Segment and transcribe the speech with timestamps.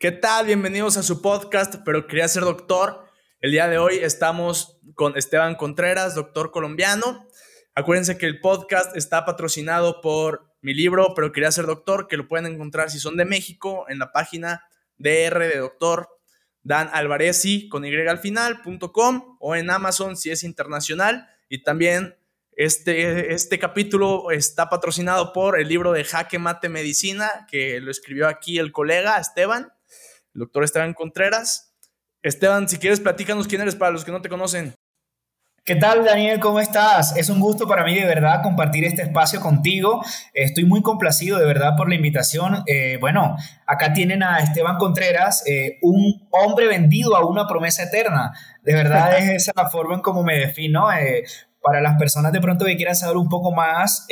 [0.00, 0.46] ¿Qué tal?
[0.46, 3.06] Bienvenidos a su podcast, pero quería ser doctor.
[3.40, 7.26] El día de hoy estamos con Esteban Contreras, doctor colombiano.
[7.74, 12.28] Acuérdense que el podcast está patrocinado por mi libro, pero quería ser doctor, que lo
[12.28, 14.62] pueden encontrar si son de México en la página
[14.98, 16.08] DR de doctor
[16.62, 21.28] Dan Alvarezi con Y al final.com o en Amazon si es internacional.
[21.48, 22.16] Y también
[22.52, 28.28] este, este capítulo está patrocinado por el libro de Jaque Mate Medicina, que lo escribió
[28.28, 29.72] aquí el colega Esteban
[30.38, 31.74] el doctor Esteban Contreras.
[32.22, 34.72] Esteban, si quieres, platícanos quién eres para los que no te conocen.
[35.64, 36.38] ¿Qué tal, Daniel?
[36.38, 37.16] ¿Cómo estás?
[37.16, 40.02] Es un gusto para mí de verdad compartir este espacio contigo.
[40.32, 42.62] Estoy muy complacido de verdad por la invitación.
[42.66, 48.32] Eh, bueno, acá tienen a Esteban Contreras, eh, un hombre vendido a una promesa eterna.
[48.62, 50.90] De verdad es esa la forma en cómo me defino.
[50.92, 51.24] Eh,
[51.60, 54.06] para las personas de pronto que quieran saber un poco más,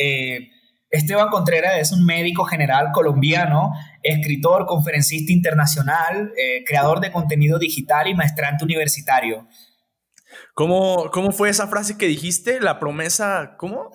[0.91, 3.73] Esteban Contreras es un médico general colombiano,
[4.07, 9.47] escritor, conferencista internacional, eh, creador de contenido digital y maestrante universitario.
[10.55, 12.61] ¿Cómo, ¿Cómo fue esa frase que dijiste?
[12.61, 13.91] La promesa, ¿cómo?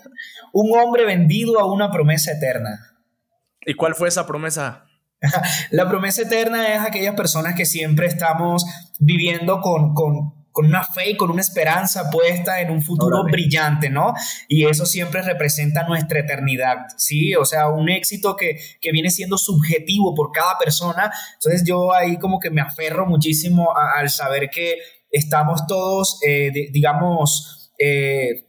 [0.54, 2.98] Un hombre vendido a una promesa eterna.
[3.66, 4.86] ¿Y cuál fue esa promesa?
[5.72, 8.66] La promesa eterna es aquellas personas que siempre estamos
[9.00, 13.90] viviendo con, con con una fe y con una esperanza puesta en un futuro brillante,
[13.90, 14.14] ¿no?
[14.48, 17.36] Y eso siempre representa nuestra eternidad, ¿sí?
[17.36, 18.58] O sea, un éxito que,
[18.92, 21.12] viene siendo subjetivo por cada persona.
[21.36, 24.76] Entonces yo ahí como que me aferro muchísimo al saber que
[25.10, 28.48] estamos todos, eh, digamos, eh,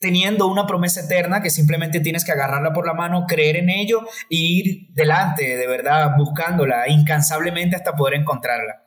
[0.00, 4.00] teniendo una promesa eterna que simplemente tienes que agarrarla por la mano, creer en ello
[4.28, 8.83] e ir delante, de verdad, buscándola incansablemente hasta poder encontrarla.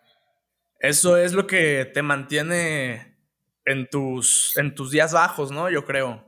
[0.80, 3.17] Eso es lo que te mantiene
[3.66, 5.70] en tus, en tus días bajos, ¿no?
[5.70, 6.23] Yo creo.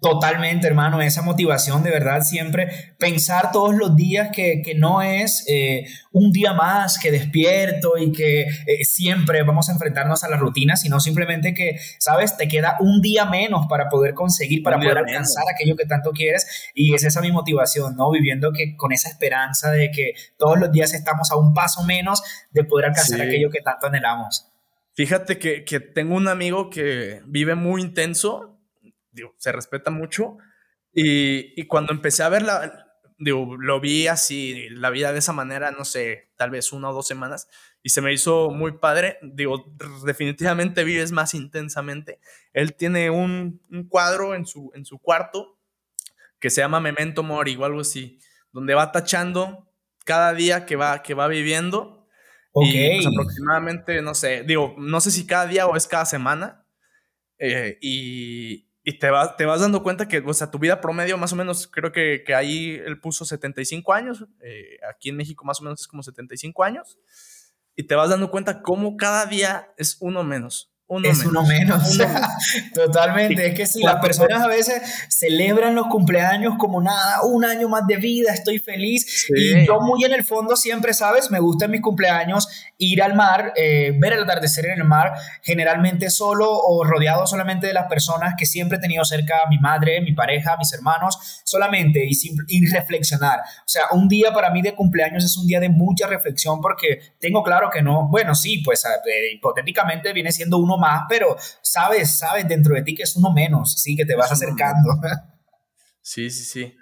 [0.00, 5.84] Totalmente, hermano, esa motivación de verdad siempre pensar todos los días que, no es eh,
[6.12, 10.76] un día más que despierto y que eh, siempre vamos a enfrentarnos a la rutina,
[10.76, 15.44] sino simplemente que, sabes, te queda un día menos para poder conseguir, para poder alcanzar
[15.52, 18.10] aquello que tanto quieres y es esa mi motivación, ¿no?
[18.10, 22.22] Viviendo que con esa esperanza de que todos los días estamos a un paso menos
[22.52, 24.46] de poder alcanzar aquello que tanto anhelamos.
[24.94, 28.49] Fíjate que, que tengo un amigo que vive muy intenso
[29.12, 30.38] digo, se respeta mucho.
[30.92, 35.84] Y, cuando empecé a verla, digo, lo vi así, la vida de esa manera, no
[35.84, 37.48] sé, tal vez una o dos semanas,
[37.82, 39.18] y se me hizo muy padre.
[39.22, 39.72] Digo,
[40.04, 42.18] definitivamente vives más intensamente.
[42.52, 45.58] Él tiene un, cuadro en su, en su cuarto
[46.40, 48.18] que se llama Memento Mori o algo así,
[48.50, 49.70] donde va tachando
[50.04, 52.08] cada día que va, que va viviendo.
[52.54, 56.64] Y pues, aproximadamente, no sé, digo, no sé si cada día o es cada semana.
[57.38, 61.16] Eh, y, y te, vas te vas dando cuenta que, o sea, tu vida promedio
[61.16, 65.44] más o menos, creo que, que ahí él puso 75 años, eh, aquí en México
[65.44, 66.98] más o menos es como 75 años,
[67.76, 70.72] y te vas dando cuenta cómo cada día es uno menos
[71.04, 71.98] es uno menos.
[72.74, 73.46] Totalmente.
[73.46, 77.86] Es que si las personas a veces celebran los cumpleaños como nada, un año más
[77.86, 79.26] de vida, estoy feliz.
[79.28, 81.30] Y yo muy en el fondo siempre, ¿sabes?
[81.30, 82.48] Me gusta en mis cumpleaños
[82.78, 85.12] ir al mar, eh, ver el atardecer en el mar,
[85.42, 90.00] generalmente solo o rodeado solamente de las personas que siempre he tenido cerca, mi madre,
[90.00, 92.18] mi pareja, mis hermanos, solamente y,
[92.48, 93.40] y reflexionar.
[93.40, 97.00] O sea, un día para mí de cumpleaños es un día de mucha reflexión porque
[97.20, 102.18] tengo claro que no, bueno, sí, pues eh, hipotéticamente viene siendo uno más, pero sabes,
[102.18, 104.90] sabes dentro de ti que es uno menos, sí, que te vas acercando.
[106.02, 106.76] Sí, sí, sí.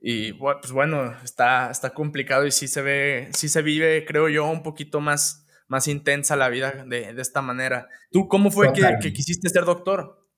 [0.00, 4.44] Y pues bueno, está, está complicado y sí se ve, sí se vive, creo yo,
[4.46, 7.88] un poquito más, más intensa la vida de, esta manera.
[8.10, 10.28] ¿Tú cómo fue que, quisiste ser doctor?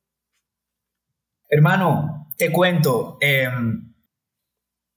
[1.48, 3.94] Hermano, te cuento, em,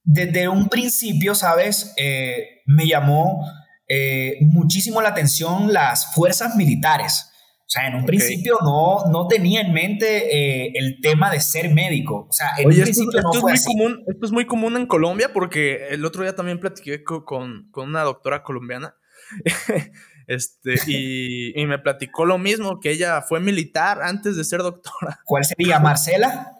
[0.04, 1.94] desde un principio, ¿sabes?
[1.96, 3.44] Eh, me llamó
[3.88, 7.31] eh, muchísimo la atención las fuerzas militares.
[7.72, 11.72] O sea, en un principio no, no tenía en mente eh, el tema de ser
[11.72, 12.26] médico.
[12.28, 14.76] O sea, en un principio esto, no fue es muy Común, esto es muy común
[14.76, 18.94] en Colombia porque el otro día también platiqué con, con una doctora colombiana
[20.26, 25.20] este, y, y, me platicó lo mismo, que ella fue militar antes de ser doctora.
[25.24, 25.80] ¿Cuál sería?
[25.80, 26.52] ¿Marcela?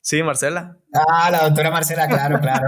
[0.00, 0.78] Sí, Marcela.
[0.92, 2.66] Ah, la doctora Marcela, claro, claro.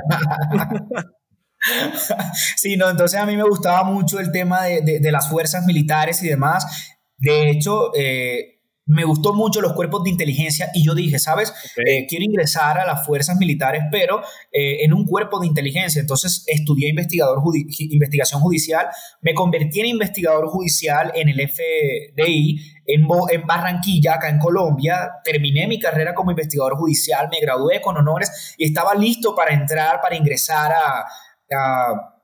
[2.56, 5.66] sí, no, entonces a mí me gustaba mucho el tema de, de, de las fuerzas
[5.66, 6.94] militares y demás.
[7.18, 11.52] De hecho, eh, me gustó mucho los cuerpos de inteligencia y yo dije, ¿sabes?
[11.76, 16.00] Eh, quiero ingresar a las fuerzas militares, pero eh, en un cuerpo de inteligencia.
[16.00, 17.42] Entonces estudié investigador
[17.78, 18.86] investigación judicial,
[19.20, 25.10] me convertí en investigador judicial en el FDI, en, en, Barranquilla, acá en Colombia.
[25.22, 30.00] Terminé mi carrera como investigador judicial, me gradué con honores y estaba listo para entrar,
[30.00, 31.04] para ingresar a
[31.50, 32.14] a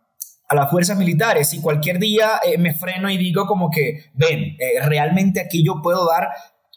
[0.54, 4.80] las fuerzas militares y cualquier día eh, me freno y digo como que, ven, eh,
[4.84, 6.28] realmente aquí yo puedo dar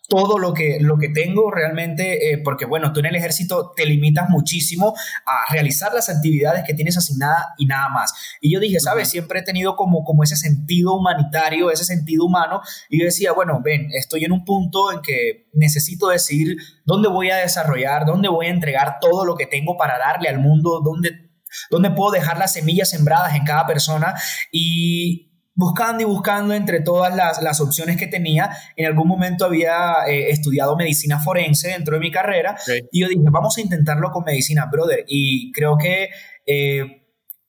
[0.07, 3.85] todo lo que, lo que tengo realmente, eh, porque bueno, tú en el ejército te
[3.85, 4.95] limitas muchísimo
[5.25, 8.13] a realizar las actividades que tienes asignadas y nada más.
[8.41, 9.09] Y yo dije, ¿sabes?
[9.09, 13.61] Siempre he tenido como, como ese sentido humanitario, ese sentido humano, y yo decía, bueno,
[13.63, 18.47] ven, estoy en un punto en que necesito decidir dónde voy a desarrollar, dónde voy
[18.47, 21.26] a entregar todo lo que tengo para darle al mundo, dónde,
[21.69, 24.13] dónde puedo dejar las semillas sembradas en cada persona.
[24.51, 25.27] Y
[25.57, 28.51] buscando y buscando entre todas las, opciones que tenía.
[28.75, 32.55] En algún momento había eh, estudiado medicina forense dentro de mi carrera
[32.91, 35.03] y yo dije, vamos a intentarlo con medicina, brother.
[35.07, 36.09] Y creo que...
[36.45, 36.96] Eh,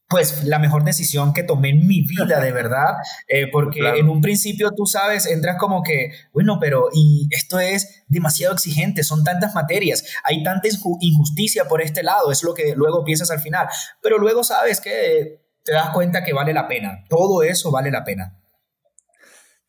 [0.09, 2.97] pues la mejor decisión que tomé en mi vida, de verdad,
[3.29, 8.05] eh, porque en un principio tú sabes, entras como que, bueno, pero y esto es
[8.09, 10.69] demasiado exigente, son tantas materias, hay tanta
[11.01, 13.69] injusticia por este lado, es lo que luego piensas al final,
[14.03, 17.05] pero luego sabes que te das cuenta que vale la pena.
[17.11, 18.41] Todo eso vale la pena.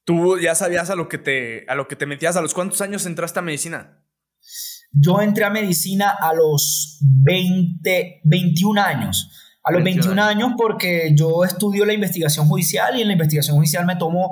[0.06, 2.38] Tú ya sabías a lo que te, a lo que te metías.
[2.38, 4.02] ¿A los cuántos años entraste a medicina?
[4.92, 9.30] Yo entré a medicina a los 20, 21 años.
[9.64, 13.86] A los 21, años porque yo estudio la investigación judicial y en la investigación judicial
[13.86, 14.32] me tomó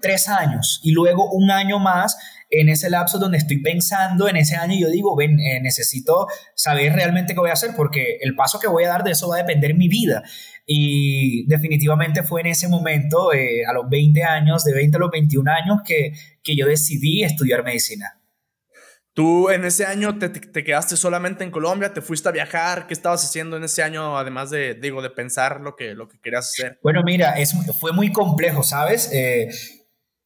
[0.00, 2.16] tres años y luego un año más
[2.50, 6.26] en ese lapso donde estoy pensando en ese año y yo digo, ven, eh, necesito
[6.54, 9.28] saber realmente qué voy a hacer porque el paso que voy a dar de eso
[9.28, 10.22] va a depender mi vida.
[10.66, 15.10] Y definitivamente fue en ese momento, eh, a los 20 años, de 20 a los
[15.10, 16.12] 21 años, que,
[16.42, 18.20] que yo decidí estudiar medicina.
[19.14, 21.92] ¿Tú en ese año te, te, quedaste solamente en Colombia?
[21.94, 22.88] ¿Te fuiste a viajar?
[22.88, 26.18] ¿Qué estabas haciendo en ese año, además de, digo, de pensar lo que, lo que
[26.18, 26.80] querías hacer?
[26.82, 29.08] Bueno, mira, es, fue muy complejo, ¿sabes?
[29.12, 29.48] Eh,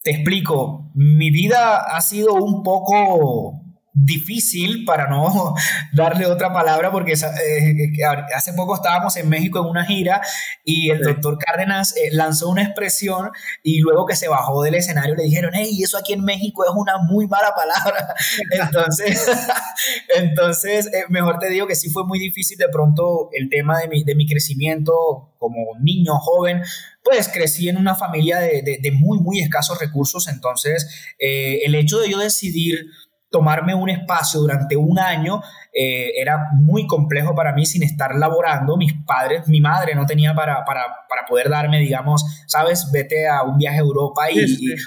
[0.03, 3.61] te explico, mi vida ha sido un poco
[4.05, 5.55] difícil, para no
[5.93, 7.89] darle otra palabra, porque eh,
[8.35, 10.21] hace poco estábamos en México en una gira
[10.65, 13.31] y el doctor Cárdenas eh, lanzó una expresión
[13.63, 16.71] y luego que se bajó del escenario le dijeron, hey, eso aquí en México es
[16.75, 18.15] una muy mala palabra.
[18.51, 19.27] Entonces,
[20.17, 23.89] entonces eh, mejor te digo que sí fue muy difícil de pronto el tema de
[23.89, 26.63] mi, de mi crecimiento como niño, joven,
[27.03, 32.11] pues crecí en una familia de, de, muy, muy escasos recursos, entonces el hecho de
[32.11, 32.87] yo decidir
[33.31, 35.43] tomarme un espacio durante un año
[35.73, 38.77] eh, era muy complejo para mí sin estar laborando.
[38.77, 43.43] Mis padres, mi madre no tenía para, para, para poder darme, digamos, sabes, vete a
[43.43, 44.41] un viaje a Europa y,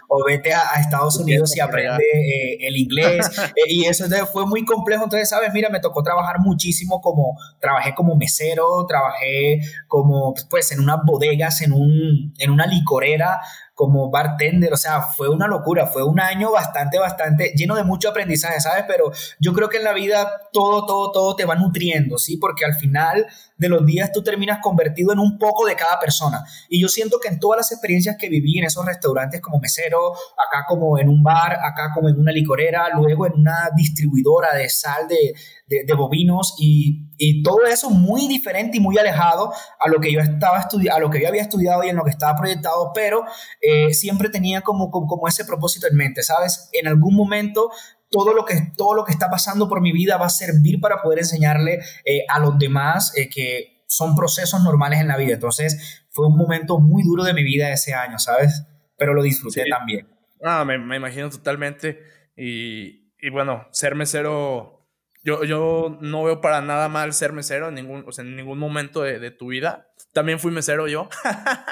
[0.10, 3.30] o vete a, Estados Unidos y aprende eh, el inglés.
[3.52, 5.04] Eh, y eso fue muy complejo.
[5.04, 10.80] Entonces, sabes, mira, me tocó trabajar muchísimo como, trabajé como mesero, trabajé como, pues, en
[10.80, 13.42] unas bodegas, en, un, en una licorera,
[13.81, 18.10] como bartender, o sea, fue una locura, fue un año bastante, bastante lleno de mucho
[18.10, 18.83] aprendizaje, ¿sabes?
[18.88, 22.38] Pero yo creo que en la vida todo, todo, todo te va nutriendo, ¿sí?
[22.38, 23.25] Porque al final
[23.62, 26.44] de los días tú terminas convertido en un poco de cada persona.
[26.68, 30.13] Y yo siento que en todas las experiencias que viví en esos restaurantes como mesero,
[30.13, 34.68] acá como en un bar, acá como en una licorera, luego en una distribuidora de
[34.68, 40.00] sal de, de, bovinos y, y, todo eso muy diferente y muy alejado a lo
[40.00, 42.92] que yo estaba a lo que yo había estudiado y en lo que estaba proyectado,
[42.96, 43.24] pero
[43.62, 46.68] eh, siempre tenía como, como, ese propósito en mente, ¿sabes?
[46.74, 47.69] En algún momento
[48.12, 51.02] todo lo, que, todo lo que está pasando por mi vida va a servir para
[51.02, 55.34] poder enseñarle eh, a los demás eh, que son procesos normales en la vida.
[55.34, 58.63] Entonces fue un momento muy duro de mi vida ese año, ¿sabes?
[58.98, 60.07] Pero lo disfruté también.
[60.44, 62.00] Ah, me, me imagino totalmente.
[62.35, 64.81] Y, y bueno, ser mesero
[65.24, 68.57] yo, yo no veo para nada mal ser mesero en ningún, o sea, en ningún
[68.57, 69.91] momento de, de tu vida.
[70.13, 71.07] También fui mesero yo.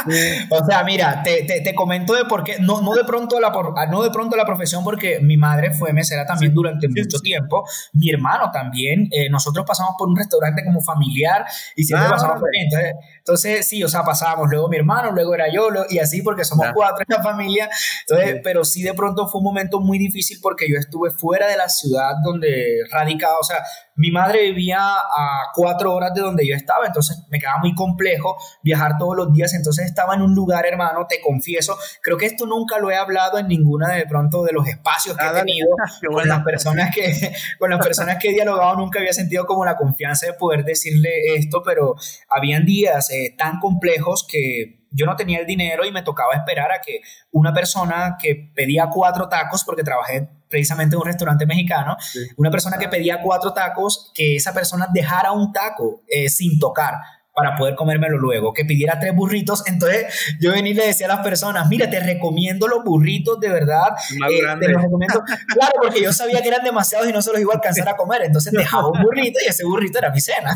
[0.50, 3.52] o sea, mira, te, te, te, comento de por qué, no, no, de pronto la,
[3.90, 8.10] no de pronto la profesión, porque mi madre fue mesera también durante mucho tiempo, mi
[8.10, 11.44] hermano también, eh, nosotros pasamos por un restaurante como familiar
[11.76, 12.62] y siempre ah, pasamos por ahí.
[12.62, 16.44] Entonces, entonces, sí, o sea, pasábamos, luego mi hermano, luego era yo, y así porque
[16.44, 17.68] somos cuatro en la familia.
[18.08, 21.56] Entonces, pero sí de pronto fue un momento muy difícil porque yo estuve fuera de
[21.56, 23.62] la ciudad donde radicaba, o sea,
[24.00, 28.36] mi madre vivía a cuatro horas de donde yo estaba, entonces me quedaba muy complejo
[28.62, 32.46] viajar todos los días, entonces estaba en un lugar, hermano, te confieso, creo que esto
[32.46, 35.68] nunca lo he hablado en ninguna de pronto de los espacios que he tenido
[36.10, 39.76] con las personas que con las personas que he dialogado, nunca había sentido como la
[39.76, 41.94] confianza de poder decirle esto, pero
[42.30, 46.72] habían días eh, tan complejos que yo no tenía el dinero y me tocaba esperar
[46.72, 51.96] a que una persona que pedía cuatro tacos, porque trabajé precisamente en un restaurante mexicano,
[52.36, 56.94] una persona que pedía cuatro tacos, que esa persona dejara un taco eh, sin tocar
[57.40, 59.62] para poder comérmelo luego, que pidiera tres burritos.
[59.66, 63.48] Entonces yo venía y le decía a las personas, mira, te recomiendo los burritos de
[63.48, 63.88] verdad.
[64.30, 67.88] Eh, claro, porque yo sabía que eran demasiados y no se los iba a alcanzar
[67.88, 68.22] a comer.
[68.24, 70.50] Entonces dejaba un burrito y ese burrito era mi cena.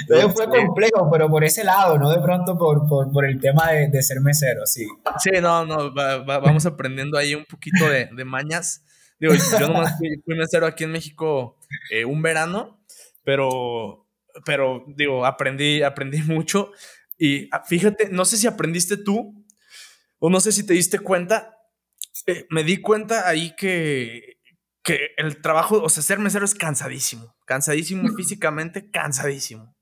[0.00, 3.70] Entonces fue complejo, pero por ese lado, no de pronto por, por, por el tema
[3.70, 4.86] de, de, ser mesero, sí.
[5.18, 8.82] Sí, no, no, vamos aprendiendo ahí un poquito de, de mañas.
[9.18, 11.56] Digo, yo nomás fui, fui mesero aquí en México
[11.90, 12.80] eh, un verano,
[13.24, 14.01] pero,
[14.44, 16.70] pero digo, aprendí, aprendí mucho.
[17.18, 19.44] Y ah, fíjate, no sé si aprendiste tú
[20.18, 21.56] o no sé si te diste cuenta,
[22.26, 24.38] eh, me di cuenta ahí que,
[24.82, 29.74] que el trabajo, o sea, ser mesero es cansadísimo, cansadísimo físicamente, cansadísimo.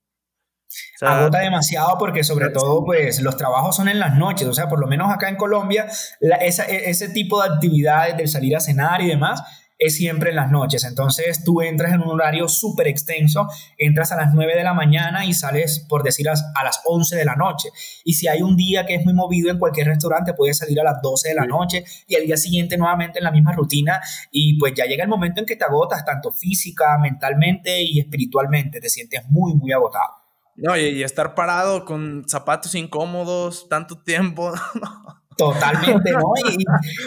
[1.00, 4.78] Agota demasiado porque sobre todo pues los trabajos son en las noches, o sea, por
[4.78, 5.87] lo menos acá en Colombia,
[6.21, 9.42] e, ese tipo de actividades del salir a cenar y demás
[9.81, 10.85] es siempre en las noches.
[10.85, 15.25] Entonces tú entras en un horario súper extenso, entras a las 9 de la mañana
[15.25, 17.71] y sales, por decir, a, las 11 de la noche.
[18.05, 20.85] Y si hay un día que es muy movido en cualquier restaurante, puedes salir a
[20.85, 24.01] las 12 de la noche y al día siguiente nuevamente en la misma rutina.
[24.31, 28.81] Y pues ya llega el momento en que te agotas, tanto física, mentalmente y espiritualmente.
[28.81, 30.21] Te sientes muy, muy agotado.
[30.57, 34.53] No, y, estar parado con zapatos incómodos tanto tiempo.
[35.40, 36.32] Totalmente, ¿no?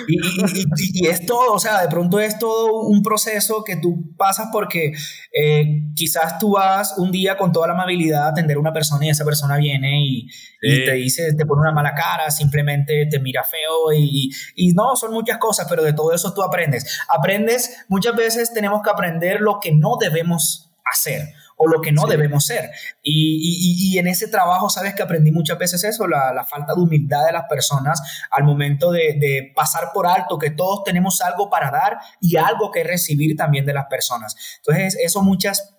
[0.07, 4.91] Y, es todo, o sea, de pronto es todo un proceso que tú pasas porque
[5.31, 9.05] eh, quizás tú vas un día con toda la amabilidad a atender a una persona
[9.05, 10.27] y esa persona viene y,
[10.61, 15.11] te dice, te pone una mala cara, simplemente te mira feo y, y no, son
[15.11, 16.99] muchas cosas, pero de todo eso tú aprendes.
[17.09, 22.05] Aprendes, muchas veces tenemos que aprender lo que no debemos hacer o lo que no
[22.07, 22.71] debemos ser.
[23.01, 27.31] Y, en ese trabajo, sabes que aprendí muchas veces eso, la, falta de humildad de
[27.31, 32.37] las personas al momento de, pasar por alto que todos tenemos algo para dar y
[32.37, 34.35] algo que recibir también de las personas.
[34.57, 35.73] Entonces, eso muchas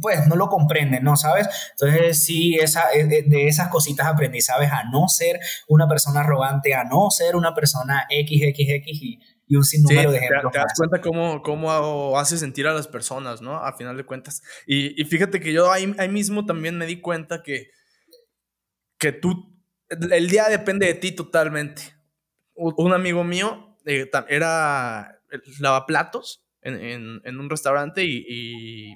[0.00, 1.16] pues no lo comprenden, ¿no?
[1.16, 1.48] ¿Sabes?
[1.70, 4.70] Entonces sí, esa, de esas cositas aprendí, ¿sabes?
[4.72, 9.64] A no ser una persona arrogante, a no ser una persona XXX y y un
[9.64, 10.52] sinnúmero de ejemplos.
[10.52, 13.56] Te, das cuenta cómo, cómo hace sentir a las personas, ¿no?
[13.56, 14.42] A final de cuentas.
[14.66, 17.70] Y, y fíjate que yo ahí, ahí, mismo también me di cuenta que,
[18.98, 19.54] que tú,
[19.88, 21.94] el día depende de ti totalmente.
[22.54, 25.20] Un amigo mío eh, era
[25.58, 28.92] lavaplatos en, en, en un restaurante y, y,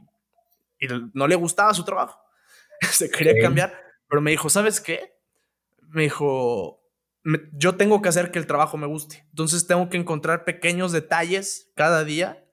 [0.78, 2.19] y, no le gustaba su trabajo.
[2.90, 3.75] Se quería cambiar,
[4.09, 5.14] pero me dijo, ¿sabes qué?
[5.88, 6.81] Me dijo,
[7.52, 9.26] yo tengo que hacer que el trabajo me guste.
[9.30, 12.44] Entonces tengo que encontrar pequeños detalles cada día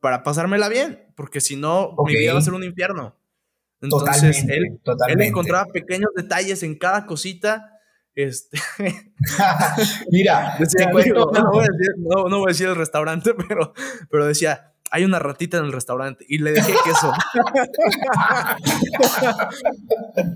[0.00, 3.16] para pasármela bien, porque si no, mi vida va a ser un infierno.
[3.80, 7.70] Entonces, él, encontraba pequeños detalles en cada cosita.
[8.14, 8.58] Este,
[10.10, 10.56] Mira,
[11.14, 13.72] no, voy a decir, el restaurante, pero,
[14.10, 17.12] pero decía, hay una ratita en el restaurante y le dejé queso.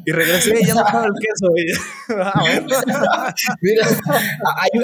[0.05, 1.49] y regresé y ya no estaba el queso.
[2.11, 3.87] Ah, Mira,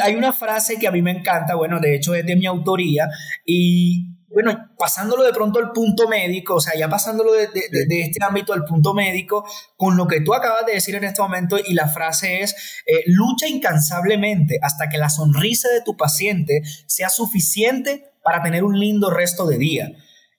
[0.02, 3.08] hay, una frase que a mí me encanta, bueno, de hecho es de mi autoría
[3.44, 8.52] y bueno, pasándolo de pronto al punto médico, o sea, ya pasándolo de, este ámbito
[8.52, 9.44] al punto médico,
[9.76, 13.04] con lo que tú acabas de decir en este momento, y la frase es, eh,
[13.06, 19.10] lucha incansablemente hasta que la sonrisa de tu paciente sea suficiente para tener un lindo
[19.10, 19.92] resto de día.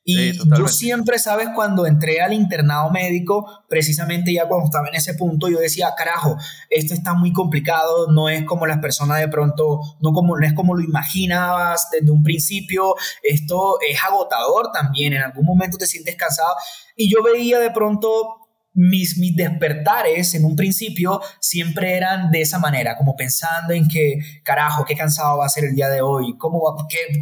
[0.08, 1.48] Y yo siempre, ¿sabes?
[1.56, 6.38] Cuando entré al internado médico, precisamente ya cuando estaba en ese punto, yo decía, carajo,
[6.70, 10.54] esto está muy complicado, no es como las personas de pronto, no, como, no es
[10.54, 16.16] como lo imaginabas desde un principio, esto es agotador también, en algún momento te sientes
[16.16, 16.54] cansado.
[16.96, 18.45] Y yo veía de pronto
[18.76, 24.20] mis, mis despertares en un principio siempre eran de esa manera, como pensando en que,
[24.44, 27.18] carajo, qué cansado va a ser el día de hoy, cómo va, qué,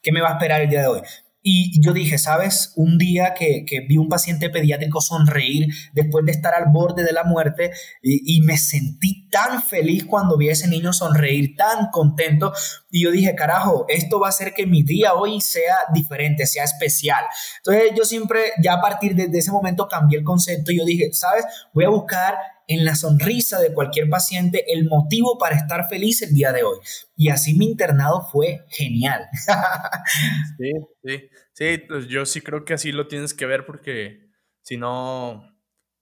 [0.00, 1.00] qué me va a esperar el día de hoy.
[1.44, 2.72] Y yo dije, ¿sabes?
[2.76, 7.24] Un día que, vi un paciente pediátrico sonreír después de estar al borde de la
[7.24, 12.52] muerte y, me sentí tan feliz cuando vi a ese niño sonreír, tan contento.
[12.90, 16.64] Y yo dije, carajo, esto va a hacer que mi día hoy sea diferente, sea
[16.64, 17.24] especial.
[17.58, 20.84] Entonces yo siempre, ya a partir de, de ese momento cambié el concepto y yo
[20.84, 21.44] dije, ¿sabes?
[21.72, 22.36] Voy a buscar
[22.68, 26.78] en la sonrisa de cualquier paciente el motivo para estar feliz el día de hoy.
[27.16, 29.26] Y así mi internado fue genial.
[30.58, 30.72] sí,
[31.04, 34.30] sí, sí, pues yo sí creo que así lo tienes que ver porque
[34.62, 35.42] si no,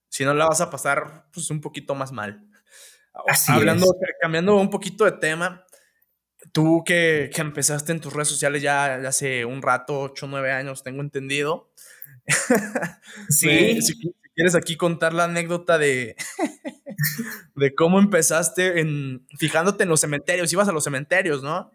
[0.08, 2.46] si no la vas a pasar pues un poquito más mal.
[3.48, 3.86] Hablando,
[4.20, 5.64] cambiando un poquito de tema,
[6.52, 10.52] tú que, que, empezaste en tus redes sociales ya, hace un rato, 8 o 9
[10.52, 11.72] años, tengo entendido.
[13.28, 13.78] Sí.
[14.34, 16.16] ¿Quieres aquí contar la anécdota de,
[17.56, 20.52] de cómo empezaste en fijándote en los cementerios?
[20.52, 21.70] Ibas a los cementerios, ¿no?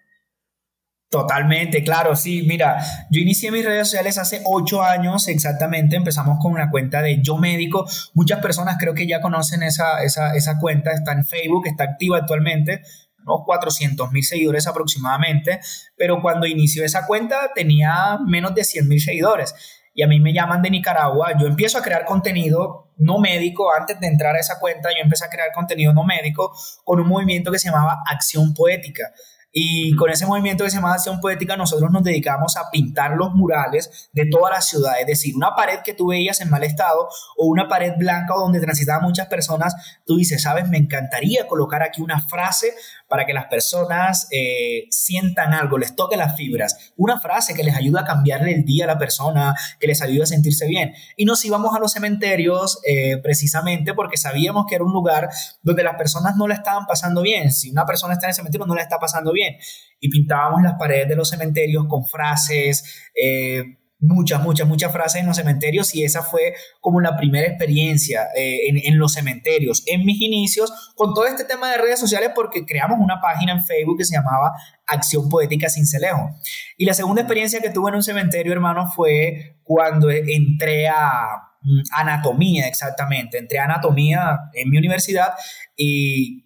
[1.09, 2.43] Totalmente, claro, sí.
[2.45, 2.77] Mira,
[3.09, 5.95] yo inicié mis redes sociales hace ocho años exactamente.
[5.95, 7.85] Empezamos con una cuenta de Yo Médico.
[8.13, 10.91] Muchas personas creo que ya conocen esa, esa, esa cuenta.
[10.91, 12.81] Está en Facebook, está activa actualmente.
[13.25, 15.59] Unos 400 mil seguidores aproximadamente.
[15.95, 19.53] Pero cuando inició esa cuenta tenía menos de 100 mil seguidores.
[19.95, 21.31] Y a mí me llaman de Nicaragua.
[21.39, 23.73] Yo empiezo a crear contenido no médico.
[23.73, 27.07] Antes de entrar a esa cuenta, yo empecé a crear contenido no médico con un
[27.07, 29.11] movimiento que se llamaba Acción Poética.
[29.57, 33.33] Y con ese movimiento que se llama Acción Poética, nosotros nos dedicamos a pintar los
[33.33, 34.99] murales de toda la ciudad.
[34.99, 38.59] Es decir, una pared que tú veías en mal estado o una pared blanca donde
[38.59, 42.73] transitaban muchas personas, tú dices, sabes, me encantaría colocar aquí una frase
[43.07, 46.93] para que las personas eh, sientan algo, les toque las fibras.
[46.95, 50.23] Una frase que les ayuda a cambiarle el día a la persona, que les ayude
[50.23, 50.93] a sentirse bien.
[51.15, 55.29] Y nos íbamos a los cementerios eh, precisamente porque sabíamos que era un lugar
[55.61, 57.51] donde las personas no la estaban pasando bien.
[57.51, 59.55] Si una persona está en el cementerio, no la está pasando bien.
[59.99, 62.83] Y pintábamos las paredes de los cementerios con frases.
[63.15, 68.27] Eh, muchas, muchas, muchas frases en los cementerios y esa fue como la primera experiencia
[68.35, 72.65] eh, en, los cementerios, en mis inicios, con todo este tema de redes sociales porque
[72.65, 74.51] creamos una página en Facebook que se llamaba
[74.85, 76.29] Acción Poética Cincelejo.
[76.77, 81.27] Y la segunda experiencia que tuve en un cementerio, hermano, fue cuando entré a
[81.61, 85.33] mm, anatomía, exactamente, entré a anatomía en mi universidad
[85.75, 86.44] y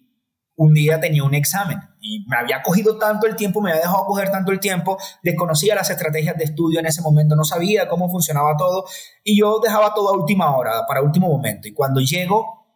[0.60, 4.04] un día tenía un examen y me había cogido tanto el tiempo, me había dejado
[4.04, 8.10] coger tanto el tiempo, desconocía las estrategias de estudio en ese momento, no sabía cómo
[8.10, 8.84] funcionaba todo
[9.24, 11.66] y yo dejaba todo a última hora, para último momento.
[11.66, 12.66] Y cuando llego,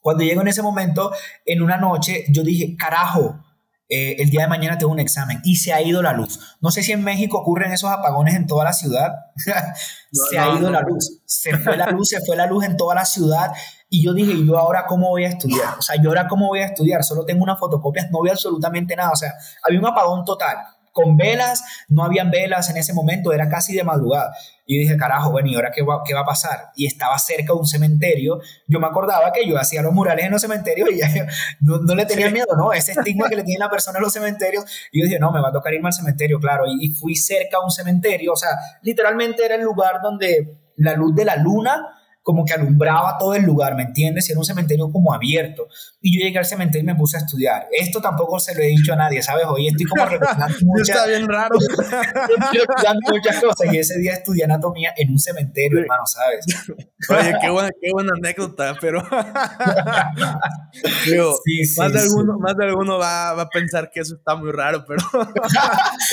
[0.00, 1.12] cuando llego en ese momento,
[1.46, 3.38] en una noche, yo dije, carajo,
[3.88, 6.40] eh, el día de mañana tengo un examen y se ha ido la luz.
[6.60, 9.12] No sé si en México ocurren esos apagones en toda la ciudad.
[10.10, 12.96] se ha ido la luz, se fue la luz, se fue la luz en toda
[12.96, 13.52] la ciudad
[13.94, 15.74] y yo dije, ¿y yo ahora cómo voy a estudiar?
[15.78, 18.96] O sea, yo ahora cómo voy a estudiar, solo tengo unas fotocopias, no veo absolutamente
[18.96, 19.10] nada.
[19.10, 20.56] O sea, había un apagón total.
[20.92, 24.32] Con velas, no habían velas en ese momento, era casi de madrugada.
[24.64, 26.70] Y yo dije, carajo, bueno, ¿y ahora qué va, qué va a pasar?
[26.74, 28.40] Y estaba cerca de un cementerio.
[28.66, 31.08] Yo me acordaba que yo hacía los murales en los cementerios y ya,
[31.60, 32.72] no, le tenía miedo, ¿no?
[32.72, 34.64] Ese estigma que le tiene la persona en los cementerios.
[34.90, 36.64] Y yo dije, no, me va a tocar irme al cementerio, claro.
[36.66, 40.94] Y, y fui cerca a un cementerio, o sea, literalmente era el lugar donde la
[40.94, 44.30] luz de la luna como que alumbraba todo el lugar, ¿me entiendes?
[44.30, 45.66] Era un cementerio como abierto.
[46.00, 47.66] Y yo llegué al cementerio y me puse a estudiar.
[47.72, 49.44] Esto tampoco se lo he dicho a nadie, ¿sabes?
[49.48, 50.96] Hoy estoy como recordando muchas...
[50.96, 51.56] Está bien raro.
[53.10, 56.46] muchas cosas y ese día estudié anatomía en un cementerio, hermano, ¿sabes?
[57.08, 59.02] Oye, qué buena, qué buena anécdota, pero...
[61.04, 61.34] Digo,
[61.76, 64.84] más, de alguno, más de alguno va, va, a pensar que eso está muy raro,
[64.86, 65.02] pero...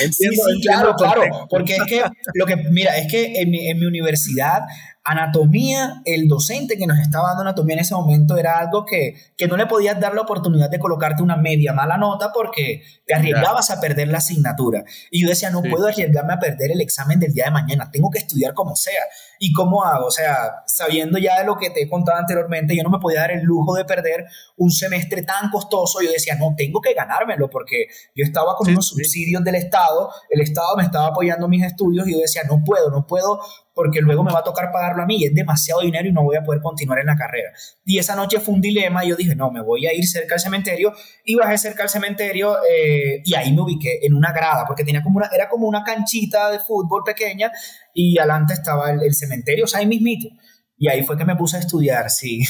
[0.00, 1.22] entiendo, sí, claro, claro.
[1.48, 2.02] Porque es que,
[2.34, 4.62] lo que, mira, es que en mi, en mi universidad
[5.04, 9.46] anatomía, el docente que nos estaba dando anatomía en ese momento era algo que, que
[9.46, 13.70] no le podías dar la oportunidad de colocarte una media mala nota porque te arriesgabas
[13.70, 14.84] a perder la asignatura.
[15.10, 18.10] Y yo decía, no puedo arriesgarme a perder el examen del día de mañana, tengo
[18.10, 19.02] que estudiar como sea.
[19.42, 20.04] ¿Y cómo hago?
[20.04, 23.20] O sea, sabiendo ya de lo que te he contado anteriormente, yo no me podía
[23.20, 24.26] dar el lujo de perder
[24.58, 26.02] un semestre tan costoso.
[26.02, 30.42] Yo decía, no, tengo que ganármelo porque yo estaba con unos subsidios del Estado, el
[30.42, 33.40] Estado me estaba apoyando mis estudios y yo decía, no puedo, no puedo
[33.80, 36.36] porque luego me va a tocar pagarlo a mí, es demasiado dinero y no voy
[36.36, 37.50] a poder continuar en la carrera.
[37.86, 40.34] Y esa noche fue un dilema, y yo dije, no, me voy a ir cerca
[40.34, 40.92] al cementerio,
[41.24, 45.02] y bajé cerca al cementerio eh, y ahí me ubiqué en una grada, porque tenía
[45.02, 47.50] como una, era como una canchita de fútbol pequeña
[47.94, 49.29] y adelante estaba el, cementerio,
[49.66, 50.28] sea, ahí mismito.
[50.76, 52.42] Y ahí fue que me puse a estudiar, sí.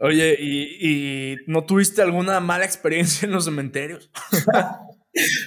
[0.00, 4.10] Oye, ¿y, ¿y, no tuviste alguna mala experiencia en los cementerios?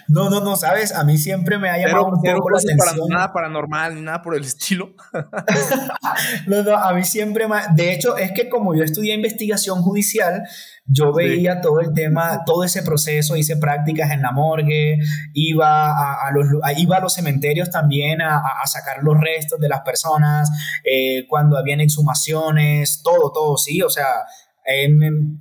[0.07, 3.09] No, no, no, sabes, a mí siempre me ha llamado un poco la atención.
[3.09, 4.93] nada paranormal ni nada por el estilo.
[6.47, 7.57] no, no, a mí siempre me.
[7.75, 10.43] De hecho, es que como yo estudié investigación judicial,
[10.85, 14.99] yo veía todo el tema, todo ese proceso, hice prácticas en la morgue,
[15.33, 20.49] iba a, los, iba a los cementerios también a, sacar los restos de las personas,
[20.83, 24.05] eh, cuando habían exhumaciones, todo, todo, sí, o sea,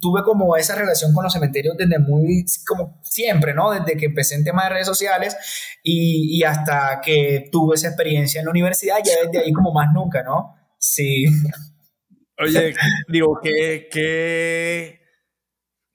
[0.00, 3.72] tuve como esa relación con los cementerios desde muy, como siempre, ¿no?
[3.72, 5.36] Desde que empecé en temas de redes sociales
[5.82, 9.92] y, y hasta que tuve esa experiencia en la universidad, ya desde ahí como más
[9.92, 10.54] nunca, ¿no?
[10.78, 11.26] Sí.
[12.38, 12.74] Oye,
[13.08, 15.00] digo, ¿qué, qué,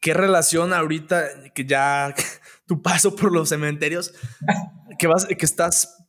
[0.02, 2.13] qué relación ahorita que ya
[2.67, 4.13] tu paso por los cementerios,
[5.00, 6.06] que, vas, que estás,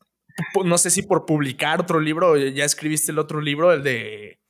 [0.65, 4.42] no sé si por publicar otro libro, ya escribiste el otro libro, el de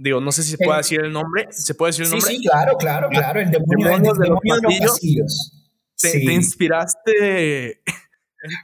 [0.00, 1.48] Digo, no sé si se puede decir el nombre.
[1.50, 2.30] ¿Se puede decir el nombre?
[2.30, 3.40] Sí, claro, claro, claro.
[3.40, 4.38] El demonio, de los
[4.78, 5.52] pasillos.
[6.00, 7.82] Te, inspiraste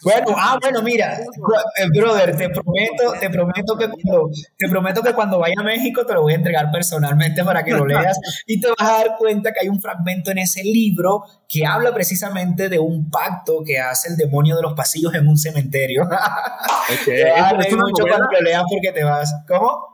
[0.04, 5.12] Bueno, ah, bueno, mira, eh, brother, te prometo, te prometo que cuando, te prometo que
[5.12, 8.16] cuando vaya a México te lo voy a entregar personalmente para que lo leas
[8.46, 11.92] y te vas a dar cuenta que hay un fragmento en ese libro que habla
[11.92, 16.08] precisamente de un pacto que hace el demonio de los pasillos en un cementerio.
[16.84, 17.22] Okay.
[17.70, 19.32] te mucho cuando lo leas porque te vas.
[19.48, 19.93] ¿Cómo?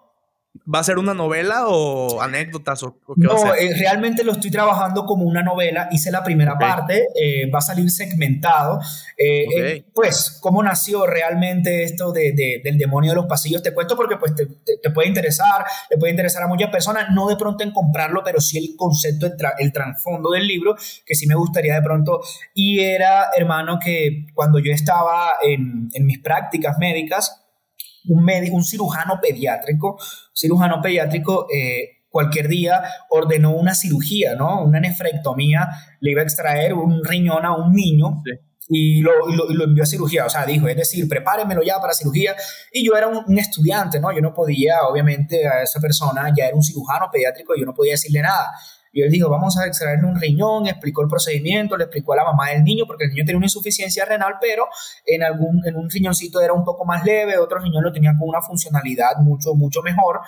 [0.72, 2.82] ¿Va a ser una novela o anécdotas?
[2.82, 5.88] O, no, eh, realmente lo estoy trabajando como una novela.
[5.90, 8.78] Hice la primera parte, eh, va a salir segmentado.
[9.16, 13.62] Eh, pues, ¿cómo nació realmente esto de, del demonio de los pasillos?
[13.62, 17.28] Te cuento porque pues, te, te, puede interesar, le puede interesar a muchas personas, no
[17.28, 21.26] de pronto en comprarlo, pero sí el concepto, el, el trasfondo del libro, que sí
[21.26, 22.20] me gustaría de pronto.
[22.54, 27.39] Y era, hermano, que cuando yo estaba en, en mis prácticas médicas,
[28.08, 29.98] un, un cirujano pediátrico,
[30.34, 34.62] cirujano pediátrico eh, cualquier día ordenó una cirugía, ¿no?
[34.62, 35.68] Una nefrectomía,
[36.00, 38.22] le iba a extraer un riñón a un niño.
[38.72, 42.36] Y lo, lo, envió a cirugía, o sea, dijo, es decir, prepáremelo ya para cirugía.
[42.72, 44.12] Y yo era un, un, estudiante, ¿no?
[44.12, 47.92] Yo no podía, obviamente, a esa persona, ya era un cirujano pediátrico, yo no podía
[47.92, 48.50] decirle nada.
[48.92, 52.24] Y él dijo, vamos a extraerle un riñón, explicó el procedimiento, le explicó a la
[52.24, 54.66] mamá del niño, porque el niño tenía una insuficiencia renal, pero
[55.06, 58.28] en, algún, en un riñoncito era un poco más leve, otro riñón lo tenía con
[58.28, 60.20] una funcionalidad mucho, mucho mejor.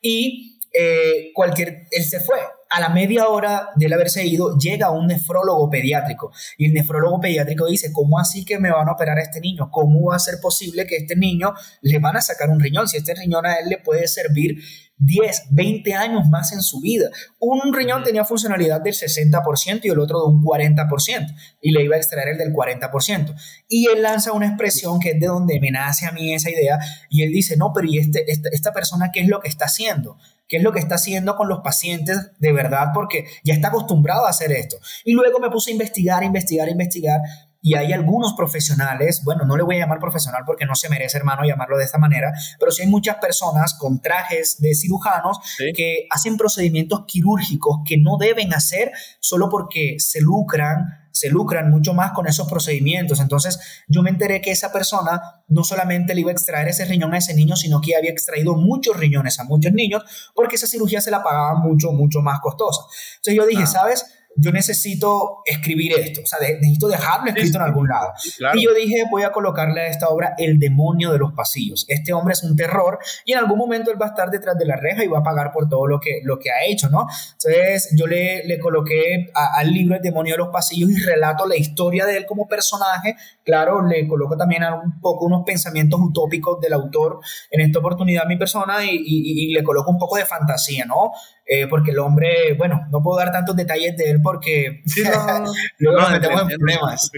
[0.00, 2.38] Y eh, cualquier, él se fue.
[2.70, 6.32] A la media hora de él haberse ido, llega un nefrólogo pediátrico.
[6.56, 9.70] Y el nefrólogo pediátrico dice, ¿cómo así que me van a operar a este niño?
[9.70, 11.52] ¿Cómo va a ser posible que este niño
[11.82, 12.88] le van a sacar un riñón?
[12.88, 14.60] Si este riñón a él le puede servir
[15.00, 17.08] 10, 20 años más en su vida.
[17.38, 21.96] Un riñón tenía funcionalidad del 60% y el otro de un 40%, y le iba
[21.96, 23.34] a extraer el del 40%.
[23.66, 26.78] Y él lanza una expresión que es de donde me nace a mí esa idea,
[27.08, 29.64] y él dice, no, pero ¿y este, esta, esta persona qué es lo que está
[29.64, 30.18] haciendo?
[30.50, 32.88] ¿Qué es lo que está haciendo con los pacientes de verdad?
[32.92, 34.78] Porque ya está acostumbrado a hacer esto.
[35.04, 37.20] Y luego me puse a investigar, investigar, investigar
[37.62, 41.18] y hay algunos profesionales, bueno, no le voy a llamar profesional porque no se merece,
[41.18, 45.38] hermano, llamarlo de esta manera, pero sí hay muchas personas con trajes de cirujanos
[45.76, 51.94] que hacen procedimientos quirúrgicos que no deben hacer solo porque se lucran se lucran mucho
[51.94, 53.20] más con esos procedimientos.
[53.20, 57.14] Entonces yo me enteré que esa persona no solamente le iba a extraer ese riñón
[57.14, 60.02] a ese niño, sino que había extraído muchos riñones a muchos niños
[60.34, 62.82] porque esa cirugía se la pagaba mucho, mucho más costosa.
[63.16, 63.66] Entonces yo dije, ah.
[63.66, 64.04] ¿sabes?
[64.36, 68.12] Yo necesito escribir esto, o sea, necesito dejarlo escrito en algún lado.
[68.54, 71.84] Y yo dije, voy a colocarle a esta obra El demonio de los pasillos.
[71.88, 74.66] Este hombre es un terror y en algún momento él va a estar detrás de
[74.66, 77.06] la reja y va a pagar por todo lo que, lo que ha hecho, ¿no?
[77.32, 81.56] Entonces yo le, le coloqué al libro El demonio de los pasillos y relato la
[81.56, 83.16] historia de él como personaje.
[83.44, 88.28] Claro, le coloco también un poco unos pensamientos utópicos del autor en esta oportunidad a
[88.28, 91.12] mi persona y, y le coloco un poco de fantasía, ¿no?
[91.52, 94.84] Eh, porque el hombre, bueno, no puedo dar tantos detalles de él porque
[95.80, 97.10] luego nos metemos en problemas.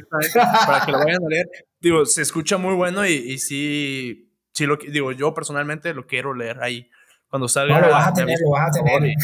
[0.66, 1.47] Para que lo vayan a leer.
[1.79, 6.33] Digo, se escucha muy bueno y, y sí, sí lo digo, yo personalmente lo quiero
[6.33, 6.88] leer ahí
[7.29, 7.79] cuando salga.
[7.79, 9.14] No, lo vas a tener, lo vas a tener.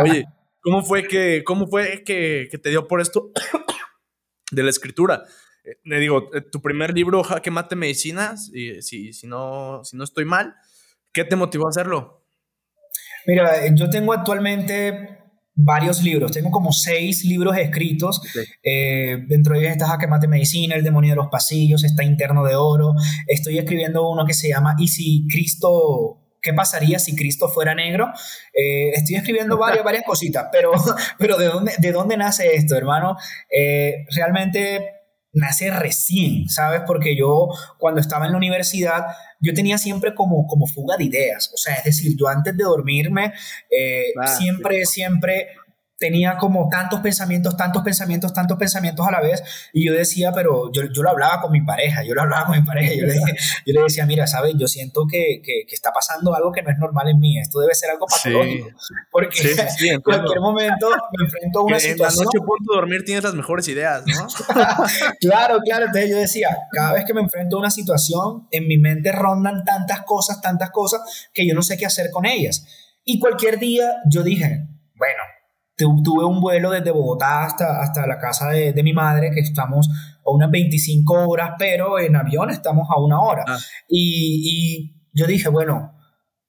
[0.04, 0.24] Oye,
[0.62, 3.30] ¿cómo fue que, cómo fue que, que te dio por esto
[4.52, 5.24] de la escritura?
[5.64, 9.98] Eh, le digo, eh, tu primer libro, Jaque Mate Medicinas, y, si, si, no, si
[9.98, 10.54] no estoy mal,
[11.12, 12.19] ¿qué te motivó a hacerlo?
[13.26, 15.18] Mira, yo tengo actualmente
[15.54, 18.20] varios libros, tengo como seis libros escritos,
[18.62, 22.44] eh, dentro de ellos está Jaque Mate Medicina, El Demonio de los Pasillos, está Interno
[22.44, 22.94] de Oro,
[23.26, 28.10] estoy escribiendo uno que se llama ¿Y si Cristo ¿qué pasaría si Cristo fuera negro?
[28.54, 30.72] Eh, estoy escribiendo varias, varias cositas, pero,
[31.18, 33.16] pero ¿de, dónde, ¿de dónde nace esto, hermano?
[33.54, 34.99] Eh, realmente
[35.32, 36.82] nace recién, ¿sabes?
[36.86, 39.06] Porque yo cuando estaba en la universidad,
[39.40, 42.64] yo tenía siempre como, como fuga de ideas, o sea, es decir, yo antes de
[42.64, 43.32] dormirme,
[43.70, 45.48] eh, ah, siempre, siempre
[46.00, 49.42] tenía como tantos pensamientos, tantos pensamientos, tantos pensamientos a la vez,
[49.74, 52.58] y yo decía, pero yo, yo lo hablaba con mi pareja, yo lo hablaba con
[52.58, 53.14] mi pareja, yo le,
[53.66, 54.54] yo le decía, mira, ¿sabes?
[54.56, 57.60] Yo siento que, que, que, está pasando algo que no es normal en mí, esto
[57.60, 58.70] debe ser algo patológico,
[59.10, 59.54] porque
[59.92, 62.10] en cualquier momento me enfrento a una situación...
[62.10, 64.26] En la noche punto de dormir tienes las mejores ideas, ¿no?
[65.20, 68.78] claro, claro, entonces yo decía, cada vez que me enfrento a una situación, en mi
[68.78, 72.64] mente rondan tantas cosas, tantas cosas, que yo no sé qué hacer con ellas.
[73.04, 74.69] Y cualquier día yo dije,
[76.02, 79.88] tuve un vuelo desde Bogotá hasta, hasta la casa de, de, mi madre, que estamos
[80.24, 83.44] a unas 25 horas, pero en avión estamos a una hora.
[83.46, 83.58] Ah.
[83.88, 85.92] Y, y, yo dije, bueno,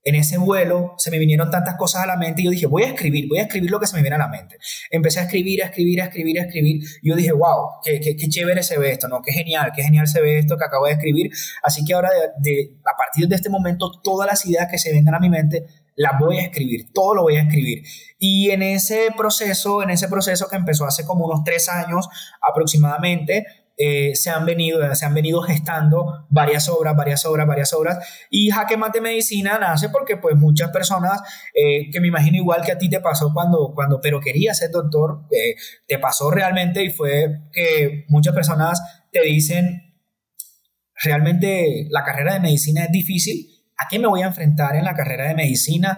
[0.04, 2.84] en ese vuelo se me vinieron tantas cosas a la mente y yo dije, voy
[2.84, 4.58] a escribir, voy a escribir lo que se me viene a la mente.
[4.89, 6.82] Empecé a escribir, a escribir, a escribir, a escribir.
[7.02, 9.22] Y yo dije, wow, qué, qué, qué, chévere se ve esto, ¿no?
[9.22, 11.32] Qué genial, qué genial se ve esto que acabo de escribir.
[11.63, 14.91] Así que ahora, de, de, a partir de este momento, todas las ideas que se
[14.91, 15.65] vengan a mi mente,
[16.01, 17.83] las voy a escribir, todo lo voy a escribir.
[18.17, 22.09] Y en ese proceso, en ese proceso que empezó hace como unos tres años
[22.41, 23.45] aproximadamente,
[23.77, 27.97] eh, se, han venido, se han venido gestando varias obras, varias obras, varias obras.
[28.29, 31.21] Y Jaque Mate Medicina nace porque pues muchas personas,
[31.55, 34.71] eh, que me imagino igual que a ti te pasó cuando, cuando pero querías ser
[34.71, 35.55] doctor, eh,
[35.87, 39.95] te pasó realmente y fue que muchas personas te dicen,
[41.03, 43.50] realmente la carrera de medicina es difícil.
[43.82, 45.98] ¿A qué me voy a enfrentar en la carrera de medicina?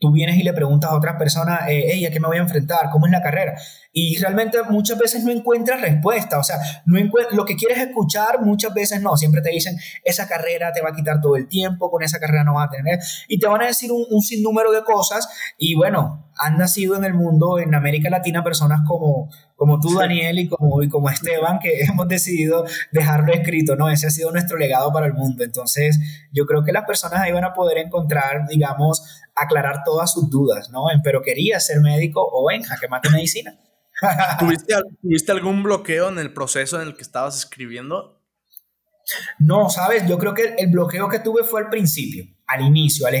[0.00, 2.88] Tú vienes y le preguntas a otras personas, eh, ¿a qué me voy a enfrentar?
[2.90, 3.54] ¿Cómo es la carrera?
[3.92, 6.98] Y realmente muchas veces no encuentras respuesta, o sea, no
[7.32, 10.94] lo que quieres escuchar muchas veces no, siempre te dicen, esa carrera te va a
[10.94, 13.66] quitar todo el tiempo, con esa carrera no vas a tener, y te van a
[13.66, 18.08] decir un, un sinnúmero de cosas, y bueno, han nacido en el mundo, en América
[18.08, 23.32] Latina, personas como, como tú, Daniel, y como, y como Esteban, que hemos decidido dejarlo
[23.32, 23.90] escrito, ¿no?
[23.90, 25.44] Ese ha sido nuestro legado para el mundo.
[25.44, 26.00] Entonces,
[26.32, 29.02] yo creo que las personas ahí van a poder encontrar, digamos,
[29.40, 30.90] aclarar todas sus dudas, ¿no?
[30.90, 33.58] En pero quería ser médico o en jaque mate medicina.
[34.38, 38.20] ¿Tuviste, ¿Tuviste algún bloqueo en el proceso en el que estabas escribiendo?
[39.38, 43.14] No, sabes, yo creo que el bloqueo que tuve fue al principio, al inicio, al,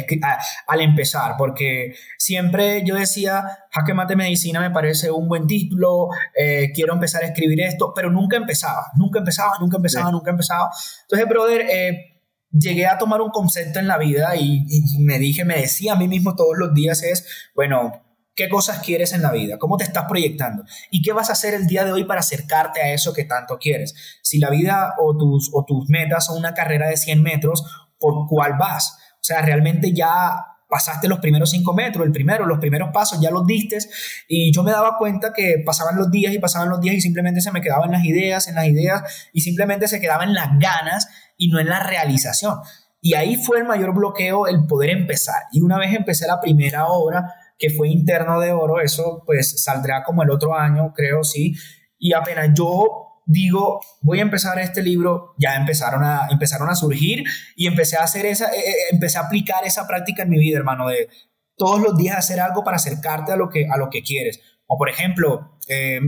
[0.66, 6.70] al empezar, porque siempre yo decía, Jaque Mate Medicina me parece un buen título, eh,
[6.74, 10.70] quiero empezar a escribir esto, pero nunca empezaba, nunca empezaba, nunca empezaba, nunca empezaba.
[11.02, 12.09] Entonces, brother, eh,
[12.50, 14.64] llegué a tomar un concepto en la vida y,
[15.00, 19.12] me dije, me decía a mí mismo todos los días es, bueno, ¿Qué cosas quieres
[19.12, 19.58] en la vida?
[19.58, 20.64] ¿Cómo te estás proyectando?
[20.90, 23.58] ¿Y qué vas a hacer el día de hoy para acercarte a eso que tanto
[23.58, 23.94] quieres?
[24.22, 27.64] Si la vida o tus, o tus metas son una carrera de 100 metros,
[27.98, 28.96] ¿por cuál vas?
[29.16, 33.30] O sea, realmente ya pasaste los primeros 5 metros, el primero, los primeros pasos, ya
[33.30, 33.78] los diste
[34.28, 37.40] y yo me daba cuenta que pasaban los días y pasaban los días y simplemente
[37.40, 39.02] se me quedaban las ideas, en las ideas
[39.32, 42.60] y simplemente se quedaban las ganas y no en la realización.
[43.02, 45.42] Y ahí fue el mayor bloqueo el poder empezar.
[45.52, 50.02] Y una vez empecé la primera obra, que fue interno de oro, eso pues saldrá
[50.04, 51.54] como el otro año, creo, sí.
[51.98, 57.22] Y apenas yo digo, voy a empezar este libro, ya empezaron a, empezaron a surgir
[57.56, 60.58] y empecé a hacer esa, eh, eh, empecé a aplicar esa práctica en mi vida,
[60.58, 61.08] hermano, de
[61.56, 64.40] todos los días hacer algo para acercarte a lo que, a lo que quieres.
[64.66, 66.00] O por ejemplo, eh,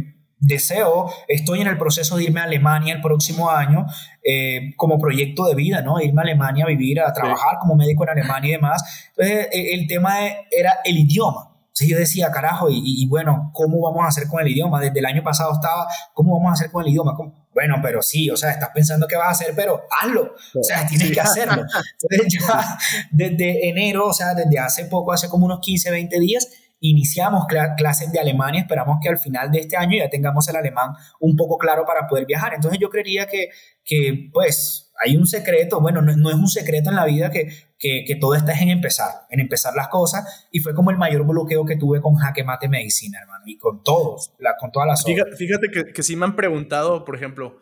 [0.43, 3.87] deseo, estoy en el proceso de irme a Alemania el próximo año
[4.25, 6.01] eh, como proyecto de vida, ¿no?
[6.01, 9.11] Irme a Alemania a vivir, a trabajar como médico en Alemania y demás.
[9.17, 10.17] Entonces, eh, el tema
[10.51, 11.52] era el idioma.
[11.73, 14.79] Entonces yo decía, carajo, y, bueno, ¿cómo vamos a hacer con el idioma?
[14.79, 17.17] Desde el año pasado estaba, ¿cómo vamos a hacer con el idioma?
[17.55, 20.35] Bueno, pero sí, o sea, estás pensando que vas a hacer, pero hazlo.
[20.55, 21.63] O sea, tienes que hacerlo.
[22.11, 22.79] Entonces ya
[23.11, 26.47] desde enero, o sea, desde hace poco, hace como unos 15, 20 días,
[26.83, 30.57] iniciamos clases de alemán y esperamos que al final de este año ya tengamos el
[30.57, 30.91] alemán
[31.21, 32.55] un poco claro para poder viajar.
[32.55, 33.51] Entonces yo creería que,
[33.85, 38.17] que pues, hay un secreto, bueno, no, es un secreto en la vida que, que,
[38.21, 41.77] todo está en empezar, en empezar las cosas, y fue como el mayor bloqueo que
[41.77, 45.71] tuve con Jaque Mate Medicina, hermano, y con todos, la, con todas las Fíjate, fíjate
[45.71, 47.59] que, que sí me han preguntado, por ejemplo,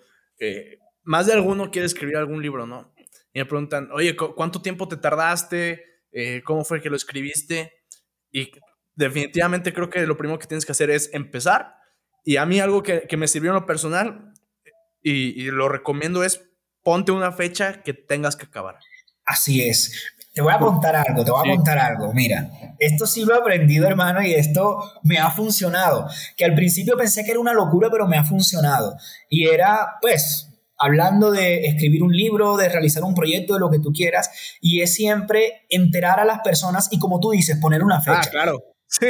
[1.03, 2.93] más de alguno quiere escribir algún libro, ¿no?
[3.33, 5.85] Y me preguntan, oye, ¿cuánto tiempo te tardaste?
[6.13, 7.73] Eh, ¿Cómo fue que lo escribiste?
[8.33, 8.51] Y
[8.95, 11.77] definitivamente creo que lo primero que tienes que hacer es empezar.
[12.25, 14.33] Y a mí algo que, me sirvió en lo personal
[15.03, 16.43] y, lo recomiendo es
[16.83, 18.77] ponte una fecha que tengas que acabar.
[19.25, 19.93] Así es.
[20.33, 22.13] Te voy a contar algo, te voy a contar algo.
[22.15, 26.09] Mira, esto sí lo he aprendido, hermano, y esto me ha funcionado.
[26.37, 28.97] Que al principio pensé que era una locura, pero me ha funcionado.
[29.29, 30.49] Y era, pues,
[30.79, 34.83] hablando de escribir un libro, de realizar un proyecto, de lo que tú quieras, y
[34.83, 38.23] es siempre enterar a las personas y, como tú dices, poner una fecha.
[38.23, 38.70] Ah, claro.
[38.91, 39.07] Sí,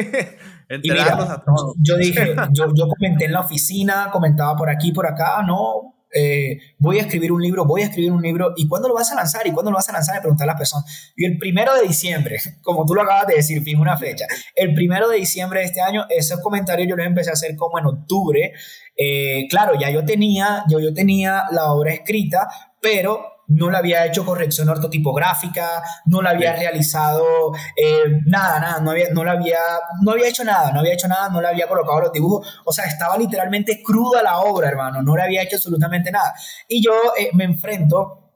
[0.82, 1.42] y mira,
[1.78, 6.58] Yo dije, yo, yo comenté en la oficina, comentaba por aquí, por acá, no, eh,
[6.78, 9.14] voy a escribir un libro, voy a escribir un libro, ¿y cuándo lo vas a
[9.14, 9.46] lanzar?
[9.46, 10.16] ¿Y cuándo lo vas a lanzar?
[10.16, 11.12] Me preguntar a las personas.
[11.16, 14.74] Y el primero de diciembre, como tú lo acabas de decir, fin una fecha, el
[14.74, 17.86] primero de diciembre de este año, esos comentarios yo los empecé a hacer como en
[17.86, 18.52] octubre.
[18.96, 22.48] Eh, claro, ya yo tenía, yo, yo tenía la obra escrita,
[22.80, 28.90] pero no le había hecho corrección ortotipográfica, no le había realizado eh, nada, nada, no
[28.90, 29.58] había, no, le había,
[30.02, 32.72] no había hecho nada, no había hecho nada, no le había colocado los dibujos, o
[32.72, 36.34] sea, estaba literalmente cruda la obra, hermano, no le había hecho absolutamente nada.
[36.68, 38.29] Y yo eh, me enfrento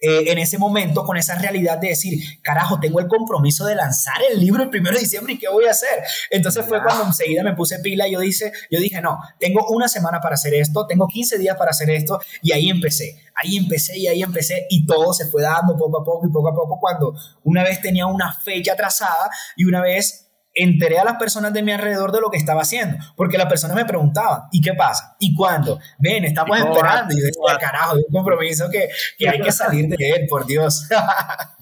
[0.00, 4.16] eh, en ese momento con esa realidad de decir, carajo, tengo el compromiso de lanzar
[4.30, 6.02] el libro el primero de diciembre y qué voy a hacer.
[6.30, 9.88] Entonces fue cuando enseguida me puse pila y yo, dice, yo dije, no, tengo una
[9.88, 13.20] semana para hacer esto, tengo 15 días para hacer esto y ahí empecé.
[13.34, 16.48] Ahí empecé y ahí empecé y todo se fue dando poco a poco y poco
[16.48, 20.27] a poco cuando una vez tenía una fecha trazada y una vez
[20.58, 23.76] enteré a las personas de mi alrededor de lo que estaba haciendo, porque las personas
[23.76, 25.16] me preguntaban, ¿y qué pasa?
[25.18, 25.78] ¿Y cuándo?
[25.98, 27.14] Ven, estamos esperando.
[27.14, 30.46] Y yo decía, carajo, hay un compromiso que, que hay que salir de él, por
[30.46, 30.88] Dios.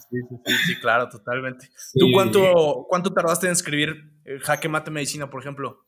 [0.09, 1.69] Sí, sí, sí, claro, totalmente.
[1.93, 5.85] ¿Tú cuánto, cuánto tardaste en escribir eh, Jaque Mate Medicina, por ejemplo?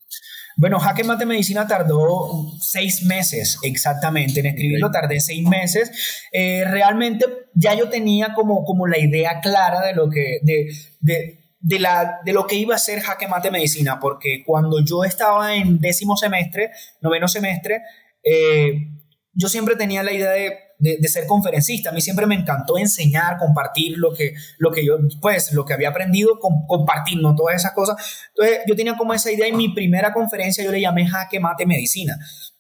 [0.57, 6.27] Bueno, Jaque Mate Medicina tardó seis meses exactamente en escribirlo, tardé seis meses.
[6.33, 10.67] Eh, realmente ya yo tenía como, como la idea clara de lo que, de,
[10.99, 15.05] de, de, la, de lo que iba a ser Jaque Mate Medicina, porque cuando yo
[15.05, 17.83] estaba en décimo semestre, noveno semestre,
[18.23, 18.89] eh,
[19.33, 21.91] yo siempre tenía la idea de de, ser conferencista.
[21.91, 25.75] A mí siempre me encantó enseñar, compartir lo que, lo que yo, pues, lo que
[25.75, 27.35] había aprendido, compartir, ¿no?
[27.35, 27.97] Todas esas cosas.
[28.29, 31.67] Entonces, yo tenía como esa idea y mi primera conferencia yo le llamé Jaque Mate
[31.67, 32.17] Medicina.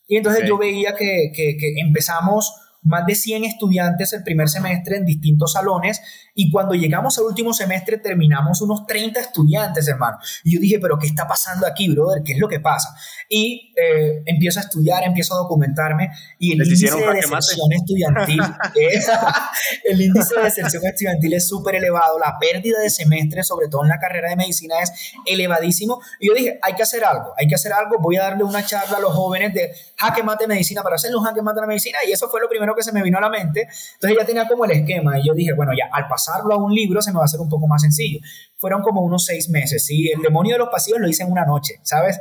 [0.06, 2.54] Y entonces yo veía que, que, que empezamos
[2.88, 6.00] más de 100 estudiantes el primer semestre en distintos salones
[6.34, 10.18] y cuando llegamos al último semestre terminamos unos 30 estudiantes, hermano.
[10.44, 12.22] Y yo dije, pero ¿qué está pasando aquí, brother?
[12.22, 12.94] ¿Qué es lo que pasa?
[13.28, 18.40] Y eh, empiezo a estudiar, empiezo a documentarme y el índice de deserción estudiantil,
[18.76, 19.10] es,
[19.84, 23.88] el índice de deserción estudiantil es súper elevado, la pérdida de semestre, sobre todo en
[23.88, 24.92] la carrera de medicina, es
[25.26, 26.00] elevadísimo.
[26.20, 28.64] Y yo dije, hay que hacer algo, hay que hacer algo, voy a darle una
[28.64, 31.66] charla a los jóvenes de jaque mate medicina para hacerle un jaque mate a la
[31.66, 33.68] medicina y eso fue lo primero que se me vino a la mente.
[33.94, 36.56] Entonces ya tenía como el esquema y yo dije, bueno, ya al pasar pasarlo a
[36.58, 38.20] un libro se me va a hacer un poco más sencillo.
[38.56, 40.10] Fueron como unos seis meses, ¿sí?
[40.10, 42.18] El demonio de los pasillos lo hice en una noche, ¿sabes?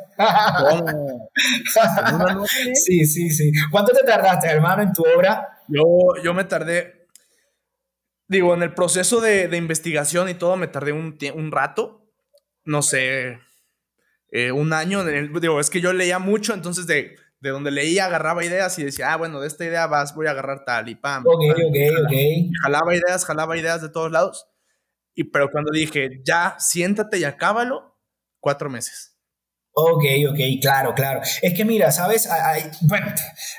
[2.13, 2.75] una noche?
[2.75, 3.51] Sí, sí, sí.
[3.71, 5.61] ¿Cuánto te tardaste, hermano, en tu obra?
[5.67, 5.83] Yo,
[6.23, 7.07] yo me tardé,
[8.27, 12.11] digo, en el proceso de, de investigación y todo, me tardé un, un rato,
[12.63, 13.39] no sé,
[14.31, 15.03] eh, un año.
[15.03, 19.13] digo, es que yo leía mucho, entonces de de donde leía, agarraba ideas y decía,
[19.13, 21.23] ah, bueno, de esta idea vas, voy a agarrar tal y pam.
[21.25, 22.13] Ok, ok, ok.
[22.63, 24.47] Jalaba ideas, jalaba ideas de todos lados.
[25.13, 27.97] Y pero cuando dije, ya, siéntate y acábalo,
[28.39, 29.16] cuatro meses.
[29.79, 31.21] Ok, ok, claro, claro.
[31.39, 32.27] Es que mira, sabes,
[32.81, 33.05] bueno,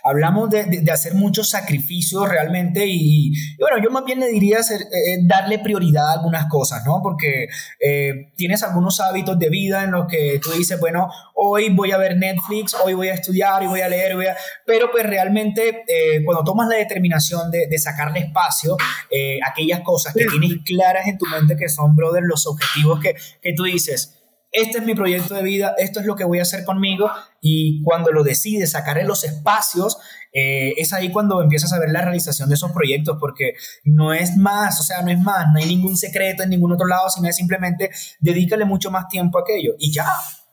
[0.03, 5.13] hablamos de, hacer muchos sacrificios realmente y, bueno, yo más bien le diría hacer, eh,
[5.13, 7.01] eh, darle prioridad a algunas cosas, ¿no?
[7.05, 7.47] Porque
[7.79, 11.99] eh, tienes algunos hábitos de vida en los que tú dices, bueno, hoy voy a
[11.99, 14.37] ver Netflix, hoy voy a estudiar y voy a leer, voy a...
[14.67, 15.85] pero pues realmente
[16.25, 21.17] cuando tomas la determinación de, de sacarle espacio a aquellas cosas que tienes claras en
[21.17, 24.18] tu mente que son, brother, los objetivos que, que tú dices,
[24.51, 27.11] este es mi proyecto de vida, esto es lo que voy a hacer conmigo.
[27.41, 29.99] Y cuando lo decides, sacar en los espacios,
[30.33, 33.53] eh, es ahí cuando empiezas a ver la realización de esos proyectos, porque
[33.85, 36.87] no es más, o sea, no es más, no hay ningún secreto en ningún otro
[36.87, 40.07] lado, sino es simplemente dedícale mucho más tiempo a aquello y ya,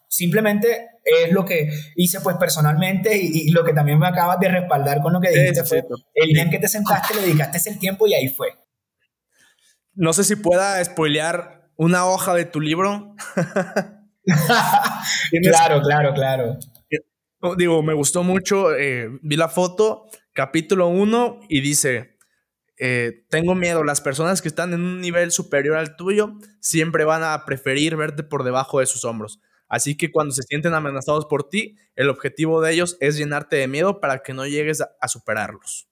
[0.07, 5.01] simplemente es lo que hice pues personalmente y, lo que también me acabas de respaldar
[5.01, 8.07] con lo que dijiste fue el día en que te sentaste, le dedicaste el tiempo
[8.07, 8.49] y ahí fue.
[9.93, 13.15] No sé si pueda spoilear una hoja de tu libro.
[15.41, 16.57] claro, claro, claro.
[17.41, 22.17] Oh, digo, me gustó mucho, eh, vi la foto, capítulo 1 y dice,
[22.77, 27.23] eh, tengo miedo, las personas que están en un nivel superior al tuyo siempre van
[27.23, 29.39] a preferir verte por debajo de sus hombros.
[29.67, 33.67] Así que cuando se sienten amenazados por ti, el objetivo de ellos es llenarte de
[33.67, 35.87] miedo para que no llegues a, superarlos.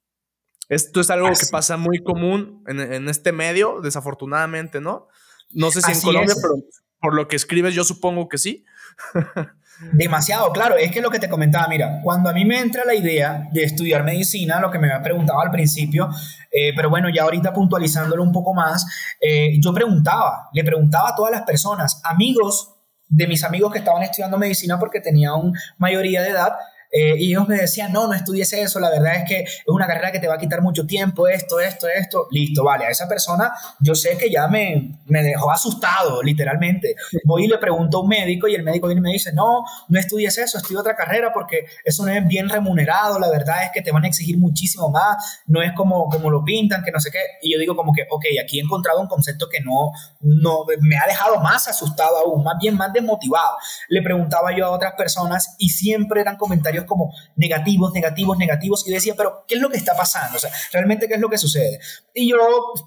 [0.69, 5.07] Esto es algo que pasa muy común en, en, este medio, desafortunadamente, ¿no?
[5.53, 6.55] No sé si en Colombia, pero
[6.99, 8.65] por lo que escribes yo supongo que sí.
[9.91, 10.77] Demasiado, claro.
[10.77, 13.63] Es que lo que te comentaba, mira, cuando a mí me entra la idea de
[13.63, 16.09] estudiar medicina, lo que me había preguntado al principio,
[16.51, 18.85] eh, pero bueno, ya ahorita puntualizándolo un poco más,
[19.19, 22.73] eh, yo preguntaba, le preguntaba a todas las personas, amigos
[23.07, 26.53] de mis amigos que estaban estudiando medicina porque tenían mayoría de edad,
[26.95, 29.87] eh, y ellos me decían, no, no estudies eso, la verdad es que es una
[29.87, 32.27] carrera que te va a quitar mucho tiempo, esto, esto, esto.
[32.29, 36.95] Listo, vale, a esa persona yo sé que ya me, me dejó asustado, literalmente.
[37.25, 39.63] Voy y le pregunto a un médico y el médico viene y me dice, no,
[39.87, 43.71] no estudies eso, estudia otra carrera porque eso no es bien remunerado, la verdad es
[43.73, 46.99] que te van a exigir muchísimo más, no es como, como lo pintan, que no
[46.99, 47.19] sé qué.
[47.41, 50.95] Y yo digo como que, ok, aquí he encontrado un concepto que no, no me
[50.97, 53.55] ha dejado más asustado aún, más bien más desmotivado.
[53.89, 58.91] Le preguntaba yo a otras personas y siempre eran comentarios como negativos, negativos, negativos, y
[58.91, 60.37] decía, pero ¿qué es lo que está pasando?
[60.37, 61.79] O sea, realmente, ¿qué es lo que sucede?
[62.13, 62.37] Y yo,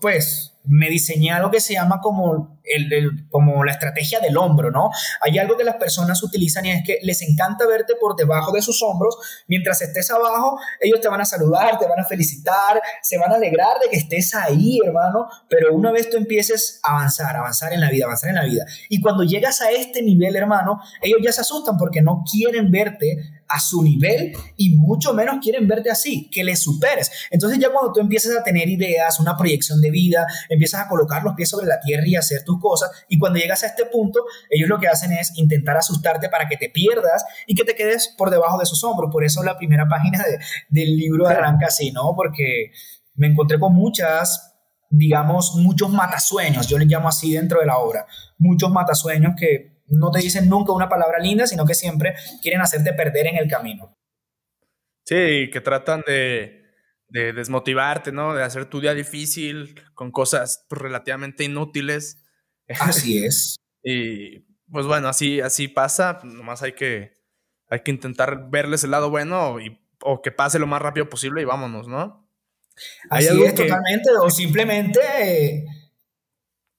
[0.01, 4.91] pues, me diseñé algo que se llama como, el, como la estrategia del hombro, ¿no?
[5.21, 8.63] Hay algo que las personas utilizan y es que les encanta verte por debajo de
[8.63, 13.19] sus hombros, mientras estés abajo, ellos te van a saludar, te van a felicitar, se
[13.19, 17.37] van a alegrar de que estés ahí, hermano, pero una vez tú empieces a avanzar,
[17.37, 20.81] avanzar en la vida, avanzar en la vida, y cuando llegas a este nivel, hermano,
[21.01, 25.67] ellos ya se asustan porque no quieren verte a su nivel y mucho menos quieren
[25.67, 27.11] verte así, que les superes.
[27.31, 31.23] Entonces ya cuando tú empiezas a tener ideas, una proyección de vida, empiezas a colocar
[31.23, 34.25] los pies sobre la tierra y hacer tus cosas, y cuando llegas a este punto,
[34.51, 38.15] ellos lo que hacen es intentar asustarte para que te pierdas y que te quedes
[38.17, 39.11] por debajo de sus hombros.
[39.13, 40.25] Por eso la primera página
[40.69, 42.15] del libro arranca así, ¿no?
[42.17, 42.73] Porque
[43.15, 44.53] me encontré con muchas
[44.89, 48.07] digamos, muchos matasueños, yo les llamo así dentro de la obra,
[48.39, 52.93] muchos matasueños que no te dicen nunca una palabra linda, sino que siempre quieren hacerte
[52.93, 53.97] perder en el camino.
[55.05, 56.65] Sí, que tratan de,
[57.09, 58.35] desmotivarte, ¿no?
[58.35, 62.25] De hacer tu día difícil con cosas pues, relativamente inútiles.
[62.81, 63.57] Así es.
[63.83, 67.13] y pues bueno, así, así pasa, nomás hay que,
[67.69, 71.43] hay que intentar verles el lado bueno y, o que pase lo más rápido posible
[71.43, 72.29] y vámonos, ¿no?
[73.09, 75.65] Así es, totalmente, o simplemente eh,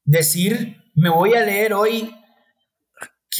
[0.04, 2.14] decir, me voy a leer hoy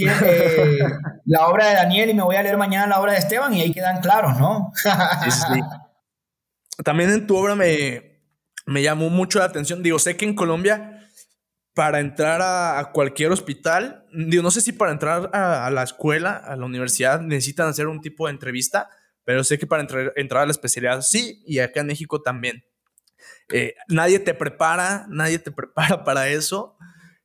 [0.06, 0.80] eh,
[1.26, 3.62] la obra de Daniel y me voy a leer mañana la obra de Esteban y
[3.62, 4.72] ahí quedan claros, ¿no?
[6.84, 8.22] También en tu obra me,
[8.66, 10.98] me llamó mucho la atención, digo, sé que en Colombia
[11.74, 16.56] para entrar a, cualquier hospital, digo, no sé si para entrar a, la escuela, a
[16.56, 18.90] la universidad, necesitan hacer un tipo de entrevista,
[19.24, 22.66] pero sé que para entrar, entrar a la especialidad sí, y acá en México también.
[23.54, 26.76] Eh, nadie te prepara, nadie te prepara para eso.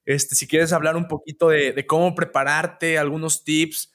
[0.04, 3.92] Este, si quieres hablar un poquito de, cómo prepararte, algunos tips,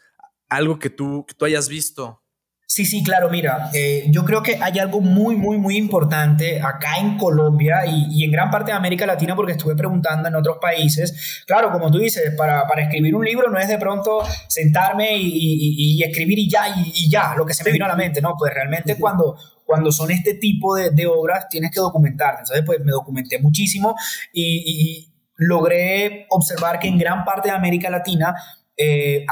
[0.49, 2.23] algo que tú, que tú hayas visto.
[2.69, 6.97] Sí, sí, claro, mira, eh, yo creo que hay algo muy, muy, muy importante acá
[6.99, 11.43] en Colombia y, en gran parte de América Latina porque estuve preguntando en otros países.
[11.47, 16.03] Claro, como tú dices, para, para escribir un libro no es de pronto sentarme y,
[16.03, 18.35] escribir y ya, y, ya, lo que se me vino a la mente, ¿no?
[18.37, 22.41] Pues realmente cuando, cuando son este tipo de, de obras tienes que documentarte.
[22.41, 23.95] Entonces, pues me documenté muchísimo
[24.33, 28.35] y logré observar que en gran parte de América Latina
[28.79, 29.25] eh,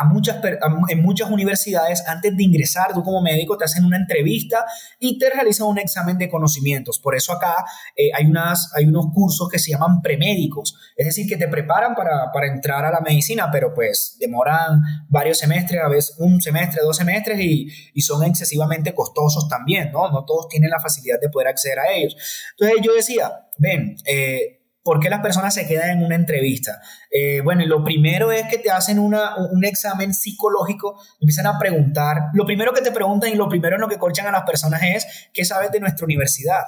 [0.90, 4.66] en muchas universidades, antes de ingresar tú como médico, te hacen una entrevista
[5.00, 7.00] y te realizan un examen de conocimientos.
[7.00, 7.64] Por eso acá
[7.96, 11.94] eh, hay, unas, hay unos cursos que se llaman premédicos, es decir, que te preparan
[11.94, 16.82] para, para, entrar a la medicina, pero pues demoran varios semestres, a veces un semestre,
[16.82, 20.10] dos semestres y, y son excesivamente costosos también, ¿no?
[20.10, 22.16] No todos tienen la facilidad de poder acceder a ellos.
[22.58, 26.80] Entonces yo decía, ven, eh, ¿Por qué las personas se quedan en una entrevista?
[27.10, 32.30] Eh, bueno, lo primero es que te hacen una, un examen psicológico, empiezan a preguntar.
[32.34, 34.84] Lo primero que te preguntan y lo primero en lo que colchan a las personas
[34.84, 36.66] es, ¿qué sabes de nuestra universidad?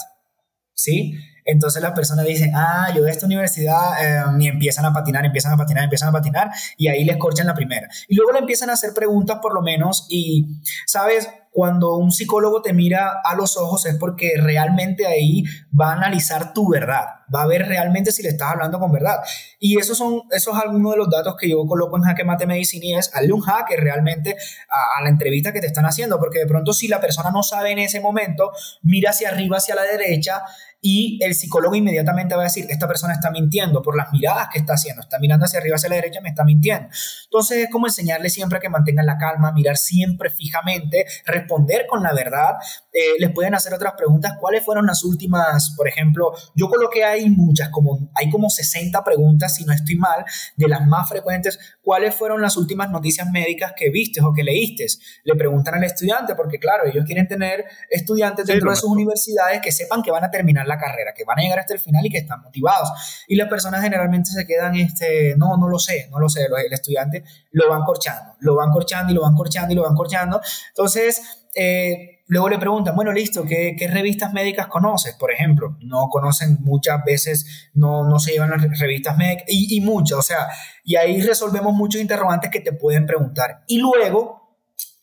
[0.74, 1.16] ¿Sí?
[1.46, 5.54] Entonces las personas dicen, ah, yo de esta universidad, eh, y empiezan a patinar, empiezan
[5.54, 7.88] a patinar, empiezan a patinar, y ahí les corchan la primera.
[8.08, 11.30] Y luego le empiezan a hacer preguntas por lo menos, y, ¿sabes?
[11.58, 16.54] cuando un psicólogo te mira a los ojos es porque realmente ahí va a analizar
[16.54, 19.18] tu verdad, va a ver realmente si le estás hablando con verdad.
[19.60, 22.86] Y esos son esos algunos de los datos que yo coloco en Jaque Mate Medicina
[22.86, 24.36] y es hazle un hacker realmente
[24.70, 27.44] a, a, la entrevista que te están haciendo, porque de pronto si la persona no
[27.44, 28.52] sabe en ese momento,
[28.82, 30.44] mira hacia arriba, hacia la derecha
[30.82, 34.60] y el psicólogo inmediatamente va a decir, esta persona está mintiendo por las miradas que
[34.60, 36.88] está haciendo, está mirando hacia arriba, hacia la derecha, me está mintiendo.
[37.24, 42.14] Entonces es como enseñarle siempre que mantengan la calma, mirar siempre fijamente, responder con la
[42.14, 42.56] verdad.
[43.00, 47.30] Eh, les pueden hacer otras preguntas, ¿cuáles fueron las últimas, por ejemplo, yo coloqué ahí
[47.30, 50.26] muchas, como, hay como 60 preguntas, si no estoy mal,
[50.56, 54.88] de las más frecuentes, ¿cuáles fueron las últimas noticias médicas que viste o que leíste?
[55.26, 59.72] Le preguntan al estudiante, porque claro, ellos quieren tener estudiantes dentro de sus universidades que
[59.72, 62.10] sepan que van a terminar la carrera, que van a llegar hasta el final y
[62.10, 62.90] que están motivados.
[63.28, 66.74] Y las personas generalmente se quedan, este, no, no lo sé, no lo sé, el
[66.74, 70.42] estudiante lo van corchando, lo van corchando y lo van corchando y lo van corchando.
[70.70, 75.16] Entonces, eh, luego le preguntan, bueno, listo, ¿qué, ¿qué, revistas médicas conoces?
[75.16, 79.82] Por ejemplo, no conocen muchas veces, no, no se llevan las revistas médicas y, y
[79.82, 80.48] muchas, o sea,
[80.84, 83.64] y ahí resolvemos muchos interrogantes que te pueden preguntar.
[83.68, 84.48] Y luego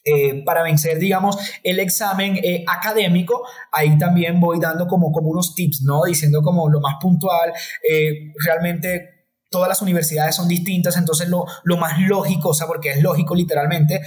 [0.07, 5.55] eh, para vencer, digamos, el examen eh, académico, ahí también voy dando como, como unos
[5.55, 6.05] tips, ¿no?
[6.05, 7.55] Diciendo como lo más puntual,
[7.91, 12.91] eh, realmente todas las universidades son distintas, entonces lo, lo, más lógico, o sea, porque
[12.91, 14.03] es lógico literalmente,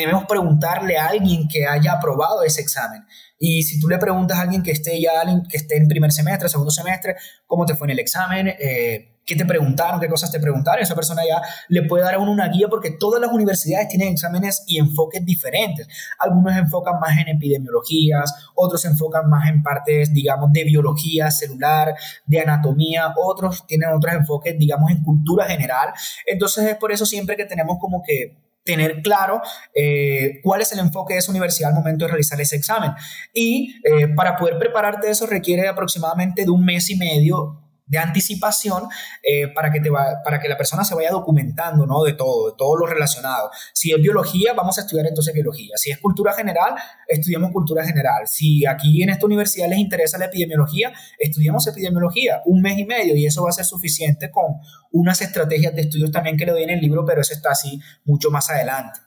[0.00, 3.04] debemos preguntarle a alguien que haya aprobado ese examen.
[3.38, 6.48] Y si tú le preguntas a alguien que esté ya, que esté en primer semestre,
[6.48, 7.16] segundo semestre,
[7.46, 10.94] cómo te fue en el examen, eh, qué te preguntaron, qué cosas te preguntaron, esa
[10.94, 14.62] persona ya le puede dar a uno una guía porque todas las universidades tienen exámenes
[14.68, 15.88] y enfoques diferentes.
[16.18, 21.94] Algunos enfocan más en epidemiologías, otros enfocan más en partes, digamos, de biología celular,
[22.24, 25.92] de anatomía, otros tienen otros enfoques, digamos, en cultura general.
[26.24, 29.40] Entonces es por eso siempre que tenemos como que tener claro
[29.74, 32.92] eh, cuál es el enfoque de esa universidad al momento de realizar ese examen.
[33.32, 38.84] Y eh, para poder prepararte eso requiere aproximadamente de un mes y medio de anticipación
[39.22, 42.02] eh, para, que te va, para que la persona se vaya documentando ¿no?
[42.02, 43.50] de todo, de todo lo relacionado.
[43.72, 45.76] Si es biología, vamos a estudiar entonces biología.
[45.76, 46.74] Si es cultura general,
[47.06, 48.26] estudiamos cultura general.
[48.26, 53.14] Si aquí en esta universidad les interesa la epidemiología, estudiamos epidemiología un mes y medio
[53.14, 54.56] y eso va a ser suficiente con
[54.90, 57.80] unas estrategias de estudios también que le doy en el libro, pero eso está así
[58.04, 59.00] mucho más adelante.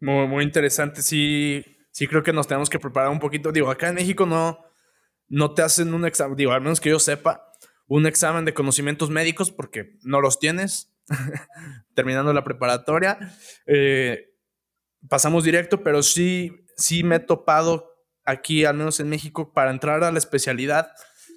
[0.00, 1.02] Muy, muy interesante.
[1.02, 3.52] Sí, sí creo que nos tenemos que preparar un poquito.
[3.52, 4.58] Digo, acá en México no
[5.28, 7.50] no te hacen un examen, digo, al menos que yo sepa,
[7.86, 10.94] un examen de conocimientos médicos porque no los tienes
[11.94, 13.18] terminando la preparatoria.
[13.66, 14.32] Eh,
[15.08, 17.90] pasamos directo, pero sí, sí me he topado
[18.24, 20.90] aquí, al menos en México, para entrar a la especialidad,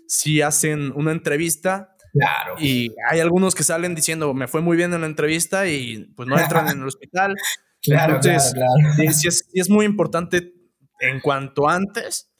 [0.07, 1.95] sí hacen una entrevista.
[2.13, 2.55] Claro.
[2.59, 6.27] Y hay algunos que salen diciendo, me fue muy bien en la entrevista y pues
[6.27, 7.35] no entran en el hospital.
[7.79, 9.13] Claro, claro, claro.
[9.13, 10.51] Sí, es, sí es muy importante
[10.99, 12.31] en cuanto antes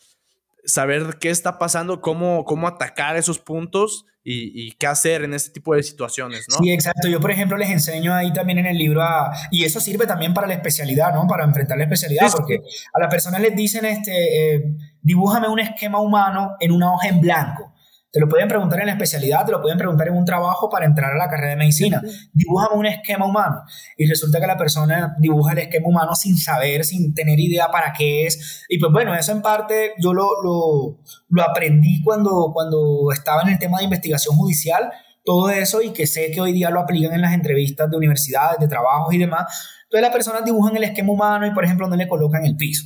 [0.68, 5.74] saber qué está pasando, cómo, cómo atacar esos puntos y, qué hacer en este tipo
[5.74, 6.58] de situaciones, ¿no?
[6.58, 7.08] Sí, exacto.
[7.08, 10.34] Yo, por ejemplo, les enseño ahí también en el libro a, y eso sirve también
[10.34, 11.26] para la especialidad, ¿no?
[11.28, 12.60] Para enfrentar la especialidad, porque
[12.94, 17.22] a las personas les dicen, este, eh, dibújame un esquema humano en una hoja en
[17.22, 17.74] blanco.
[18.18, 20.88] Te lo pueden preguntar en la especialidad, te lo pueden preguntar en un trabajo para
[20.88, 22.02] entrar a la carrera de medicina.
[22.34, 23.62] Dibújame un esquema humano.
[23.96, 27.94] Y resulta que la persona dibuja el esquema humano sin saber, sin tener idea para
[27.96, 28.66] qué es.
[28.70, 30.98] Y pues bueno, eso en parte yo lo, lo,
[31.30, 34.92] lo aprendí cuando, cuando estaba en el tema de investigación judicial
[35.24, 38.60] todo eso y que sé que hoy día lo aplican en las entrevistas de universidades,
[38.60, 39.46] de trabajos y demás.
[39.84, 42.84] Entonces las personas dibujan el esquema humano y, por ejemplo, no le colocan el piso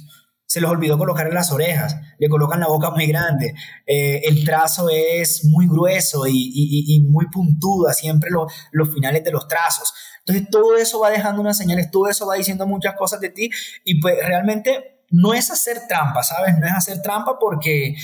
[0.52, 3.54] se les olvidó colocar en las orejas, le colocan la boca muy grande,
[3.88, 8.30] eh, el trazo es muy grueso y, muy puntudo, siempre
[8.74, 9.93] los finales de los trazos.
[10.20, 13.49] Entonces todo eso va dejando unas señales, todo eso va diciendo muchas cosas de ti
[13.86, 16.57] y pues realmente no es hacer trampa, ¿sabes?
[16.57, 17.95] No es hacer trampa porque eh,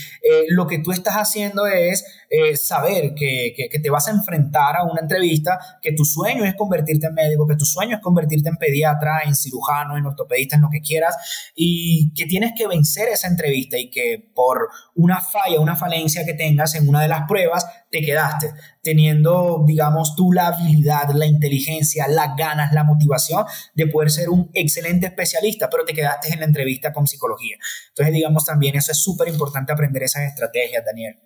[0.49, 4.83] lo que tú estás haciendo es eh, saber que, que, te vas a enfrentar a
[4.83, 8.57] una entrevista, que tu sueño es convertirte en médico, que tu sueño es convertirte en
[8.57, 11.15] pediatra, en cirujano, en ortopedista, en lo que quieras,
[11.55, 16.33] y que tienes que vencer esa entrevista y que por una falla, una falencia que
[16.33, 18.51] tengas en una de las pruebas, te quedaste,
[18.87, 23.43] teniendo, digamos, tú la habilidad, la inteligencia, las ganas, la motivación
[23.75, 27.57] de poder ser un excelente especialista, pero te quedaste en la entrevista con psicología.
[27.89, 31.17] Entonces, digamos, también eso es súper importante aprender esas estrategias, Daniel.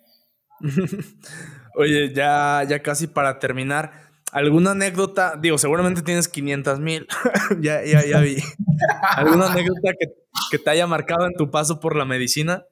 [1.76, 3.92] Oye, ya, ya casi para terminar,
[4.32, 5.34] ¿alguna anécdota?
[5.40, 7.06] Digo, seguramente tienes 500 mil,
[7.60, 8.38] ya, ya, ya vi.
[9.16, 10.06] ¿Alguna anécdota que,
[10.50, 12.64] que te haya marcado en tu paso por la medicina?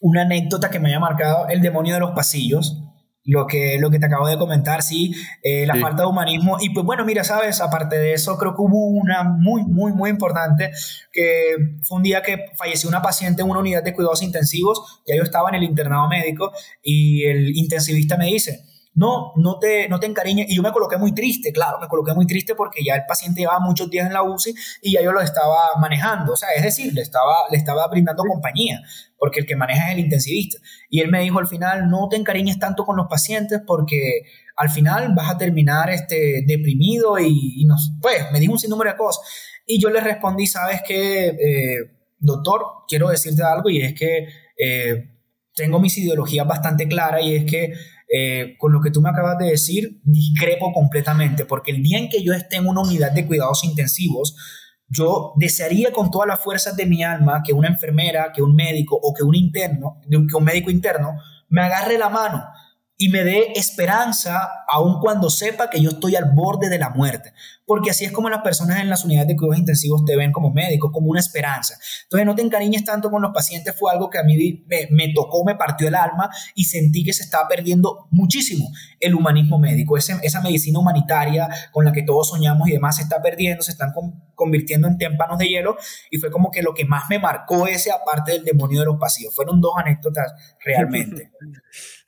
[0.00, 2.91] Una anécdota que me haya marcado el demonio de los pasillos
[3.24, 6.56] lo que, lo que te acabo de comentar, sí, eh, la falta de humanismo.
[6.60, 10.10] Y pues bueno, mira, sabes, aparte de eso, creo que hubo una muy, muy, muy
[10.10, 10.72] importante,
[11.12, 15.16] que fue un día que falleció una paciente en una unidad de cuidados intensivos, ya
[15.16, 16.52] yo estaba en el internado médico
[16.82, 18.64] y el intensivista me dice,
[18.94, 20.50] no, no te, no te encariñes.
[20.50, 23.40] Y yo me coloqué muy triste, claro, me coloqué muy triste porque ya el paciente
[23.40, 26.32] llevaba muchos días en la UCI y ya yo lo estaba manejando.
[26.32, 28.82] O sea, es decir, le estaba, le estaba brindando compañía,
[29.16, 30.58] porque el que maneja es el intensivista.
[30.90, 34.22] Y él me dijo al final, no te encariñes tanto con los pacientes porque
[34.56, 37.66] al final vas a terminar este, deprimido y,
[38.00, 39.24] pues me dijo un sinnúmero de cosas.
[39.66, 41.76] Y yo le respondí, sabes qué, eh,
[42.18, 44.28] doctor, quiero decirte algo y es que
[44.58, 45.08] eh,
[45.54, 47.72] tengo mis ideologías bastante claras y es que
[48.14, 52.10] eh, con lo que tú me acabas de decir, discrepo completamente, porque el día en
[52.10, 54.36] que yo esté en una unidad de cuidados intensivos,
[54.88, 58.98] yo desearía con todas las fuerzas de mi alma que una enfermera, que un médico
[59.02, 61.14] o que un interno, que un médico interno
[61.48, 62.44] me agarre la mano
[63.02, 67.32] y me dé esperanza aun cuando sepa que yo estoy al borde de la muerte.
[67.66, 70.52] Porque así es como las personas en las unidades de cuidados intensivos te ven como
[70.52, 71.74] médico, como una esperanza.
[72.04, 75.44] Entonces no te encariñes tanto con los pacientes, fue algo que a mí me, tocó,
[75.44, 78.68] me partió el alma y sentí que se estaba perdiendo muchísimo
[79.00, 79.96] el humanismo médico.
[79.96, 83.92] esa medicina humanitaria con la que todos soñamos y demás se está perdiendo, se están
[84.36, 85.76] convirtiendo en témpanos de hielo
[86.08, 88.98] y fue como que lo que más me marcó ese aparte del demonio de los
[89.00, 89.34] pasillos.
[89.34, 90.32] Fueron dos anécdotas
[90.64, 91.32] realmente.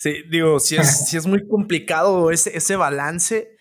[0.04, 3.56] Sí, digo, si es, es muy complicado ese, ese balance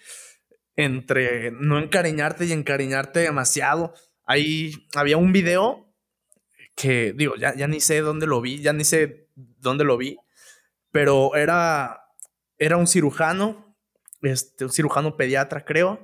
[0.76, 3.93] entre no encariñarte y encariñarte demasiado.
[4.26, 5.93] Ahí había un video
[6.76, 10.17] que, digo, ya, ya ni sé dónde lo vi, ya ni sé dónde lo vi,
[10.91, 12.01] pero era,
[12.57, 13.78] era un cirujano,
[14.21, 16.03] este, un cirujano pediatra, creo.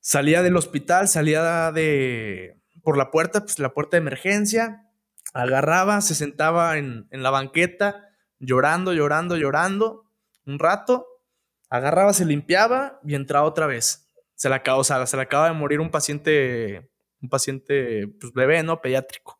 [0.00, 4.84] Salía del hospital, salía de por la puerta, pues la puerta de emergencia,
[5.34, 8.04] agarraba, se sentaba en, en la banqueta
[8.38, 10.07] llorando, llorando, llorando,
[10.48, 11.06] un rato,
[11.70, 14.08] agarraba, se limpiaba y entraba otra vez.
[14.34, 16.90] Se le acaba, o sea, se le acaba de morir un paciente,
[17.20, 18.80] un paciente, pues bebé, ¿no?
[18.80, 19.38] Pediátrico.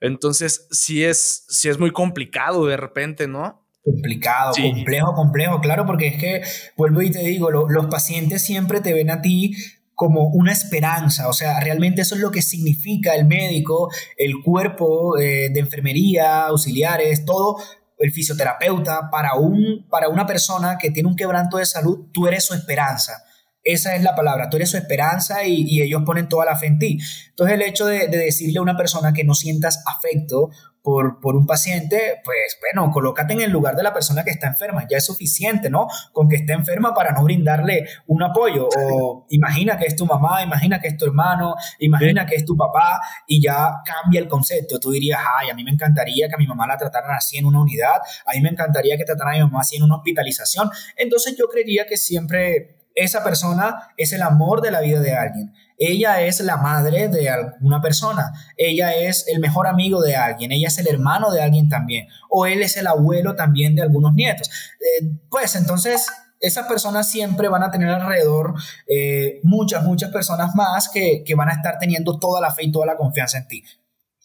[0.00, 3.66] Entonces, sí es, sí es muy complicado de repente, ¿no?
[3.82, 6.42] Complicado, complejo, complejo, claro, porque es que,
[6.76, 9.56] vuelvo y te digo, los pacientes siempre te ven a ti
[9.94, 15.18] como una esperanza, o sea, realmente eso es lo que significa el médico, el cuerpo
[15.18, 17.56] eh, de enfermería, auxiliares, todo
[18.00, 22.44] el fisioterapeuta, para, un, para una persona que tiene un quebranto de salud, tú eres
[22.44, 23.22] su esperanza.
[23.62, 26.78] Esa es la palabra, tú eres su esperanza y, ellos ponen toda la fe en
[26.78, 26.98] ti.
[27.28, 30.48] Entonces el hecho de, decirle a una persona que no sientas afecto
[30.82, 34.48] por, por, un paciente, pues bueno, colócate en el lugar de la persona que está
[34.48, 35.88] enferma, ya es suficiente, ¿no?
[36.12, 38.68] Con que esté enferma para no brindarle un apoyo.
[38.76, 42.56] O imagina que es tu mamá, imagina que es tu hermano, imagina que es tu
[42.56, 44.80] papá y ya cambia el concepto.
[44.80, 47.44] Tú dirías, ay, a mí me encantaría que a mi mamá la trataran así en
[47.44, 50.70] una unidad, a mí me encantaría que trataran a mi mamá así en una hospitalización.
[50.96, 55.52] Entonces yo creería que siempre esa persona es el amor de la vida de alguien.
[55.82, 58.32] Ella es la madre de alguna persona.
[58.54, 60.52] Ella es el mejor amigo de alguien.
[60.52, 62.06] Ella es el hermano de alguien también.
[62.28, 64.50] O él es el abuelo también de algunos nietos.
[64.78, 66.06] Eh, pues entonces
[66.38, 68.52] esas personas siempre van a tener alrededor
[68.86, 72.72] eh, muchas, muchas personas más que, que van a estar teniendo toda la fe y
[72.72, 73.64] toda la confianza en ti.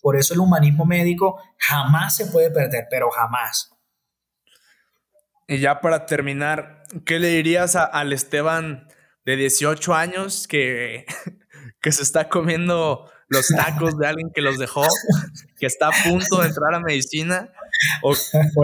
[0.01, 3.71] Por eso el humanismo médico jamás se puede perder, pero jamás.
[5.47, 8.89] Y ya para terminar, ¿qué le dirías al Esteban
[9.23, 11.05] de 18 años que,
[11.85, 14.87] que se está comiendo los tacos de alguien que los dejó,
[15.59, 17.47] que está a punto de entrar a medicina,
[18.01, 18.11] o,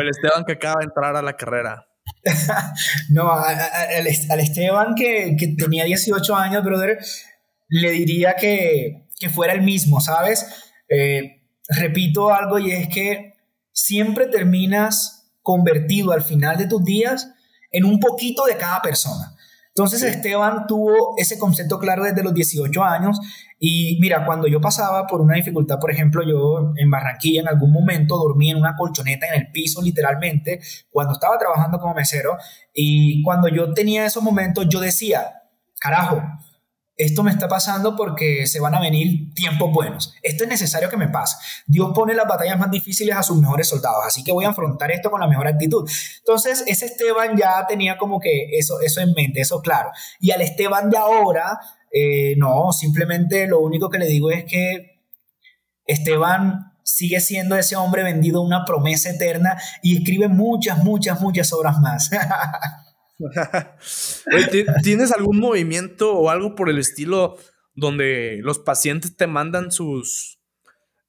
[0.01, 1.85] el Esteban que acaba de entrar a la carrera?
[3.09, 6.97] No, al, Esteban que, tenía 18 años, brother,
[7.69, 10.47] le diría que, fuera el mismo, ¿sabes?
[10.89, 13.35] Eh, repito algo y es que
[13.71, 17.29] siempre terminas convertido al final de tus días
[17.69, 19.30] en un poquito de cada persona.
[19.73, 23.19] Entonces Esteban tuvo ese concepto claro desde los 18 años
[23.57, 27.71] y mira, cuando yo pasaba por una dificultad, por ejemplo, yo en Barranquilla en algún
[27.71, 30.59] momento dormí en una colchoneta en el piso literalmente
[30.89, 32.37] cuando estaba trabajando como mesero
[32.73, 35.41] y cuando yo tenía esos momentos yo decía,
[35.79, 36.21] carajo,
[37.01, 40.13] esto me está pasando porque se van a venir tiempos buenos.
[40.21, 41.35] Esto es necesario que me pase.
[41.65, 44.91] Dios pone las batallas más difíciles a sus mejores soldados, así que voy a afrontar
[44.91, 45.89] esto con la mejor actitud.
[46.19, 49.89] Entonces, ese Esteban ya tenía como que eso, eso en mente, eso claro.
[50.19, 51.59] Y al Esteban de ahora,
[51.91, 55.01] eh, no, simplemente lo único que le digo es que
[55.87, 61.79] Esteban sigue siendo ese hombre vendido una promesa eterna y escribe muchas, muchas, muchas obras
[61.79, 62.11] más.
[64.83, 67.37] ¿Tienes algún movimiento o algo por el estilo
[67.75, 70.39] donde los pacientes te mandan sus,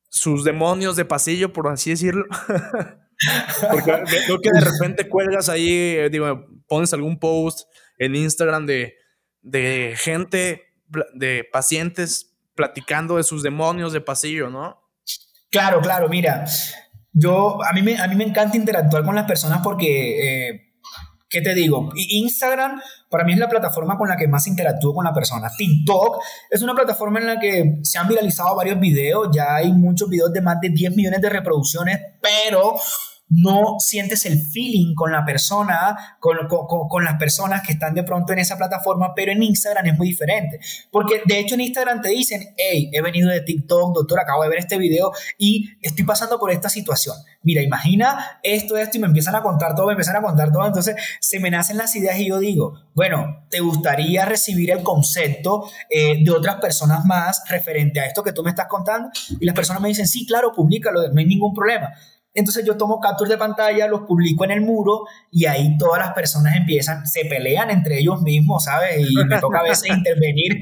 [0.08, 2.24] sus demonios de pasillo, por así decirlo?
[3.70, 8.96] Porque creo que de repente cuelgas ahí, eh, digo, pones algún post en Instagram de,
[9.42, 10.62] de gente,
[11.14, 14.82] de pacientes platicando de sus demonios de pasillo, ¿no?
[15.50, 16.46] Claro, claro, mira,
[17.12, 20.48] yo, a mí me, a mí me encanta interactuar con las personas porque...
[20.48, 20.71] Eh,
[21.32, 21.90] ¿Qué te digo?
[21.96, 22.78] Instagram
[23.08, 25.50] para mí es la plataforma con la que más interactúo con la persona.
[25.56, 30.10] TikTok es una plataforma en la que se han viralizado varios videos, ya hay muchos
[30.10, 32.74] videos de más de 10 millones de reproducciones, pero
[33.32, 38.32] no sientes el feeling con la persona, con, con, las personas que están de pronto
[38.32, 40.60] en esa plataforma, pero en Instagram es muy diferente.
[40.90, 44.50] Porque de hecho en Instagram te dicen, hey, he venido de TikTok, doctor, acabo de
[44.50, 47.16] ver este video y estoy pasando por esta situación.
[47.42, 50.66] Mira, imagina esto, esto, y me empiezan a contar todo, me empiezan a contar todo,
[50.66, 55.64] entonces se me nacen las ideas y yo digo, bueno, ¿te gustaría recibir el concepto
[55.88, 59.08] eh, de otras personas más referente a esto que tú me estás contando?
[59.40, 61.92] Y las personas me dicen, sí, claro, públicalo, no hay ningún problema.
[62.34, 66.14] Entonces yo tomo capturas de pantalla, los publico en el muro y ahí todas las
[66.14, 69.06] personas empiezan, se pelean entre ellos mismos, ¿sabes?
[69.06, 70.58] Y me toca a veces intervenir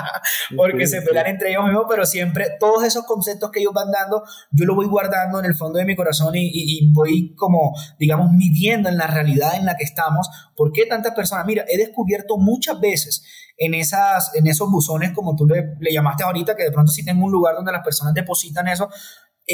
[0.56, 4.24] porque se pelean entre ellos mismos, pero siempre todos esos conceptos que ellos van dando,
[4.50, 8.32] yo los voy guardando en el fondo de mi corazón y, y, voy como, digamos,
[8.32, 10.28] midiendo en la realidad en la que estamos.
[10.56, 11.46] ¿Por qué tantas personas?
[11.46, 13.24] Mira, he descubierto muchas veces
[13.56, 17.04] en, esas, en esos buzones, como tú le, le llamaste ahorita, que de pronto sí
[17.04, 18.88] tengo un lugar donde las personas depositan eso,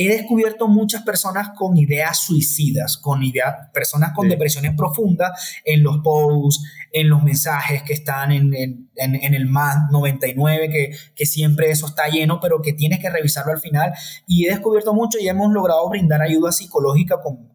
[0.06, 5.98] he descubierto muchas personas con ideas suicidas, con ideas, personas con depresiones profundas en los
[5.98, 8.52] posts, en los mensajes que están en,
[8.94, 13.60] el más 99, que, que, siempre eso está lleno, pero que tienes que revisarlo al
[13.60, 13.92] final.
[14.26, 17.48] Y he descubierto mucho y hemos logrado brindar ayuda psicológica con,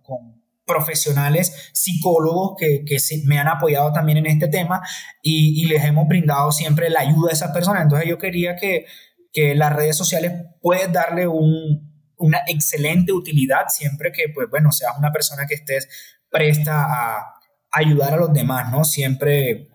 [0.65, 4.81] profesionales psicólogos que, que me han apoyado también en este tema
[5.21, 7.83] y, y, les hemos brindado siempre la ayuda a esas personas.
[7.83, 8.85] Entonces yo quería que,
[9.33, 14.97] que las redes sociales pueden darle un, una excelente utilidad siempre que, pues bueno, seas
[14.97, 15.87] una persona que estés
[16.29, 17.33] presta a
[17.71, 18.83] ayudar a los demás, ¿no?
[18.85, 19.69] Siempre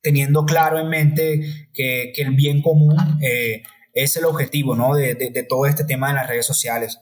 [0.00, 4.94] teniendo claro en mente que, el bien común eh, es el objetivo, ¿no?
[4.94, 6.98] De, todo este tema de las redes sociales.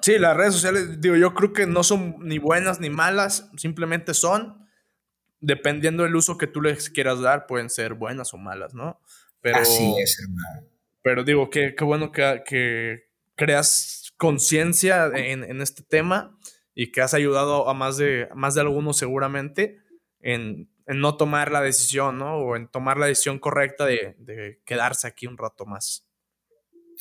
[0.00, 4.14] Sí, las redes sociales, digo, yo creo que no son ni buenas ni malas, simplemente
[4.14, 4.68] son,
[5.40, 9.00] dependiendo del uso que tú les quieras dar, pueden ser buenas o malas, ¿no?
[9.40, 10.68] Pero, Así es, hermano.
[11.02, 13.07] Pero digo, qué, qué bueno que, que,
[13.38, 16.36] creas conciencia en, este tema
[16.74, 19.78] y que has ayudado a más de, más de algunos seguramente
[20.20, 22.36] en, no tomar la decisión, ¿no?
[22.36, 26.04] O en tomar la decisión correcta de, quedarse aquí un rato más.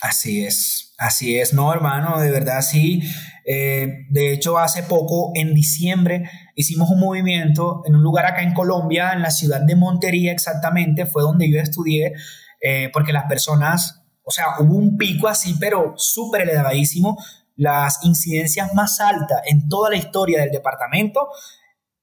[0.01, 3.01] Así es, así es, no hermano, de verdad sí.
[3.45, 8.53] Eh, de hecho, hace poco, en diciembre, hicimos un movimiento en un lugar acá en
[8.53, 12.13] Colombia, en la ciudad de Montería exactamente, fue donde yo estudié,
[12.61, 17.17] eh, porque las personas, o sea, hubo un pico así, pero súper elevadísimo,
[17.55, 21.30] las incidencias más altas en toda la historia del departamento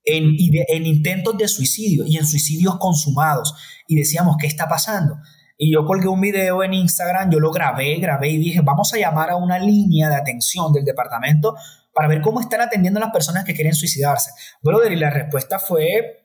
[0.04, 3.54] en, en intentos de suicidio y en suicidios consumados.
[3.86, 5.16] Y decíamos, ¿qué está pasando?
[5.58, 8.98] Y yo colgué un video en Instagram, yo lo grabé, grabé y dije, vamos a
[8.98, 11.54] llamar a una línea de atención del departamento
[11.92, 14.30] para ver cómo están atendiendo a las personas que quieren suicidarse.
[14.62, 16.23] Brother, y la respuesta fue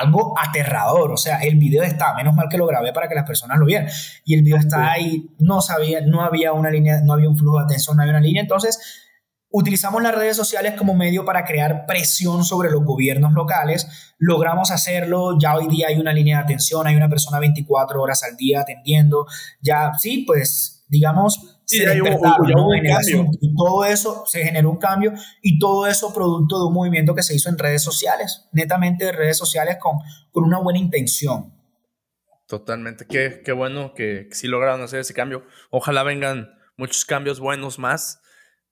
[0.00, 3.26] algo aterrador, o sea, el video está, menos mal que lo grabé para que las
[3.26, 3.88] personas lo vieran,
[4.24, 7.58] y el video está ahí, no sabía, no había una línea, no había un flujo
[7.58, 8.78] de atención, no había una línea, entonces
[9.50, 15.38] utilizamos las redes sociales como medio para crear presión sobre los gobiernos locales, logramos hacerlo,
[15.38, 18.62] ya hoy día hay una línea de atención, hay una persona 24 horas al día
[18.62, 19.26] atendiendo,
[19.60, 21.96] ya sí, pues digamos, Sí, se
[23.40, 27.22] y todo eso se generó un cambio y todo eso producto de un movimiento que
[27.22, 29.98] se hizo en redes sociales, netamente de redes sociales con,
[30.30, 31.54] con una buena intención.
[32.46, 35.46] Totalmente, qué, qué bueno que, que sí lograron hacer ese cambio.
[35.70, 38.20] Ojalá vengan muchos cambios buenos más.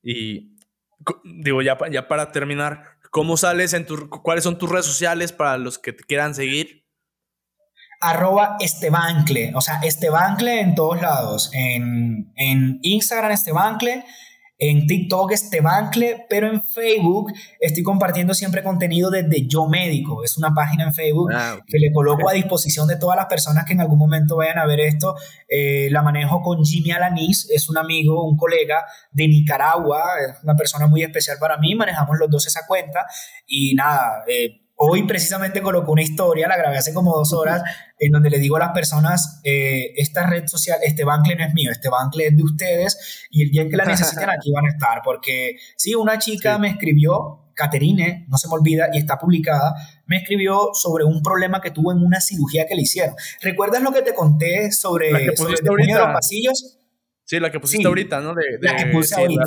[0.02, 0.58] Y
[1.24, 5.56] digo, ya, ya para terminar, ¿cómo sales en tu, cuáles son tus redes sociales para
[5.56, 6.81] los que te quieran seguir?
[8.02, 14.04] Arroba Estebancle, o sea, Estebancle en todos lados, en, en Instagram Estebancle,
[14.58, 20.52] en TikTok Estebancle, pero en Facebook estoy compartiendo siempre contenido desde Yo Médico, es una
[20.54, 23.80] página en Facebook ah, que le coloco a disposición de todas las personas que en
[23.80, 25.16] algún momento vayan a ver esto,
[25.48, 30.54] eh, la manejo con Jimmy Alanis, es un amigo, un colega de Nicaragua, es una
[30.54, 33.06] persona muy especial para mí, manejamos los dos esa cuenta
[33.46, 37.62] y nada, eh, Hoy precisamente coloco una historia, la grabé hace como dos horas,
[37.96, 41.54] en donde le digo a las personas, eh, esta red social, este bancle no es
[41.54, 44.70] mío, este bancle es de ustedes y el día que la necesiten aquí van a
[44.70, 45.02] estar.
[45.04, 49.72] Porque sí, una chica me escribió, Caterine, no se me olvida, y está publicada,
[50.06, 53.14] me escribió sobre un problema que tuvo en una cirugía que le hicieron.
[53.40, 56.81] ¿Recuerdas lo que te conté sobre, sobre el los pasillos?
[57.32, 58.34] Sí, la que pusiste ahorita, ¿no?
[58.34, 59.42] De, la que puse ahorita.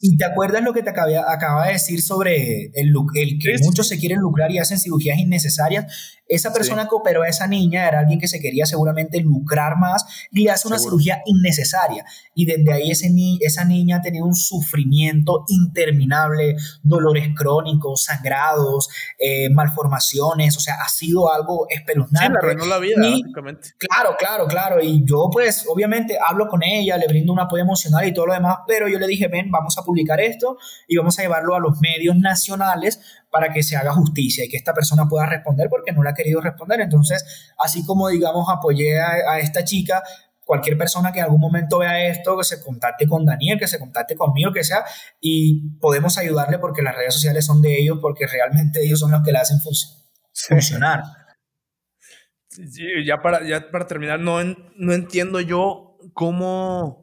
[0.00, 3.98] ¿Y te acuerdas lo que te acaba, de decir sobre el, el que muchos se
[3.98, 6.20] quieren lucrar y hacen cirugías innecesarias?
[6.28, 10.04] Esa persona que operó a esa niña era alguien que se quería seguramente lucrar más
[10.30, 12.04] y le hace una cirugía innecesaria.
[12.34, 18.88] Y desde ahí ese ni esa niña ha tenido un sufrimiento interminable, dolores crónicos, sangrados,
[19.18, 22.38] eh, malformaciones, o sea, ha sido algo espeluznante.
[22.40, 23.70] Sí, arruinó la vida, básicamente.
[23.76, 24.82] Claro, claro, claro.
[24.82, 28.34] Y yo pues obviamente hablo con ella, le brindo un apoyo emocional y todo lo
[28.34, 30.56] demás, pero yo le dije, ven, vamos a publicar esto
[30.88, 33.00] y vamos a llevarlo a los medios nacionales
[33.30, 36.14] para que se haga justicia y que esta persona pueda responder porque no le ha
[36.14, 36.80] querido responder.
[36.80, 40.02] Entonces, así como, digamos, apoyé a, esta chica,
[40.44, 43.78] cualquier persona que en algún momento vea esto, que se contacte con Daniel, que se
[43.78, 44.84] contacte conmigo, que sea,
[45.20, 49.22] y podemos ayudarle porque las redes sociales son de ellos, porque realmente ellos son los
[49.22, 51.04] que la hacen funcionar.
[53.06, 54.42] ya, para, ya para terminar, no,
[54.76, 57.01] no entiendo yo cómo,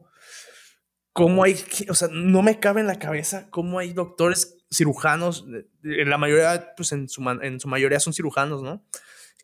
[1.20, 1.54] cómo hay,
[1.90, 5.44] o sea, no me cabe en la cabeza cómo hay doctores cirujanos,
[5.82, 8.82] la mayoría, pues en su, en su mayoría son cirujanos, ¿no?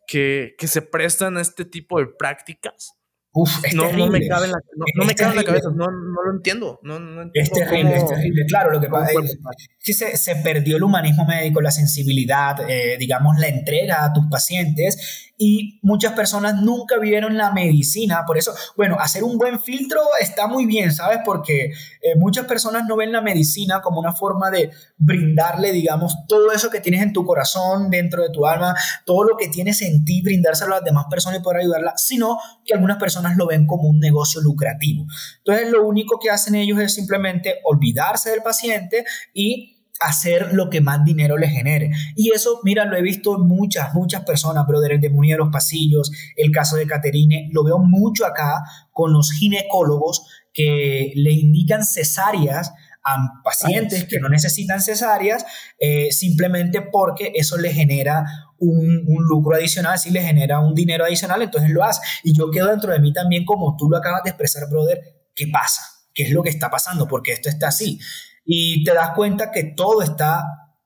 [0.06, 2.95] Que, que se prestan a este tipo de prácticas.
[3.38, 4.06] Uf, es no, terrible.
[4.06, 6.32] no, me cabe en la, no, no me cabe en la cabeza, no, no lo
[6.34, 6.80] entiendo.
[6.82, 8.46] No, no entiendo es terrible, es terrible.
[8.46, 9.38] Claro, lo que pasa es
[9.78, 14.24] que se, se, perdió el humanismo médico, la sensibilidad, eh, digamos, la entrega a tus
[14.30, 18.24] pacientes y muchas personas nunca vieron la medicina.
[18.26, 21.18] Por eso, bueno, hacer un buen filtro está muy bien, ¿sabes?
[21.24, 26.52] Porque eh, muchas personas no ven la medicina como una forma de brindarle, digamos, todo
[26.52, 28.74] eso que tienes en tu corazón, dentro de tu alma,
[29.04, 32.38] todo lo que tienes en ti, brindárselo a las demás personas y poder ayudarlas, sino
[32.64, 35.06] que algunas personas lo ven como un negocio lucrativo.
[35.38, 40.80] Entonces, lo único que hacen ellos es simplemente olvidarse del paciente y hacer lo que
[40.80, 41.90] más dinero le genere.
[42.14, 45.52] Y eso, mira, lo he visto en muchas, muchas personas, brother, el demonio de los
[45.52, 48.62] pasillos, el caso de Caterine, lo veo mucho acá
[48.92, 52.72] con los ginecólogos que le indican cesáreas
[53.04, 55.46] a pacientes que no necesitan cesáreas
[55.78, 58.24] eh, simplemente porque eso le genera
[58.58, 62.00] un, un, lucro adicional, si le genera un dinero adicional, entonces lo hace.
[62.24, 65.00] Y yo quedo dentro de mí también como tú lo acabas de expresar, brother,
[65.34, 65.82] ¿qué pasa?
[66.14, 67.06] ¿Qué es lo que está pasando?
[67.06, 67.98] Porque esto está así
[68.46, 70.44] y te das cuenta que todo está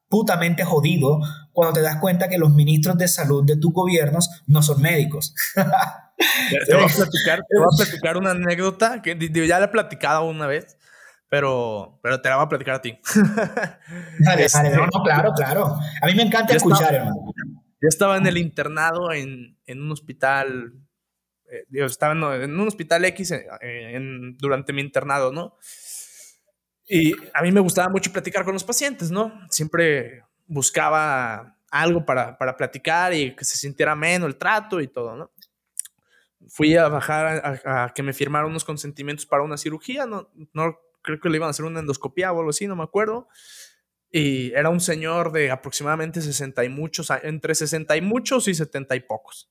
[0.09, 1.21] putamente jodido
[1.53, 5.35] cuando te das cuenta que los ministros de salud de tus gobiernos no son médicos.
[5.55, 9.17] te, voy a platicar, te voy a platicar una anécdota que
[9.47, 10.79] ya la he platicado una vez,
[11.29, 12.99] pero, pero te la voy a platicar a ti.
[14.21, 15.79] Dale, este, no, no, claro, claro.
[16.03, 17.33] A mí me encanta escuchar, hermano.
[17.81, 20.75] Yo estaba en el internado en, en un hospital
[21.51, 23.35] eh, estaba en, un hospital X
[24.39, 25.57] durante mi internado, ¿no?
[26.87, 29.33] Y a mí me gustaba mucho platicar con los pacientes, ¿no?
[29.49, 35.17] Siempre buscaba algo para, para platicar y que se sintiera menos el trato y todo,
[35.17, 35.31] ¿no?
[36.49, 41.21] Fui a bajar a, que me firmaran unos consentimientos para una cirugía, no, no creo
[41.21, 43.29] que le iban a hacer una endoscopia o algo así, no me acuerdo.
[44.11, 48.97] Y era un señor de aproximadamente 60 y muchos, entre 60 y muchos y 70
[48.97, 49.51] y pocos.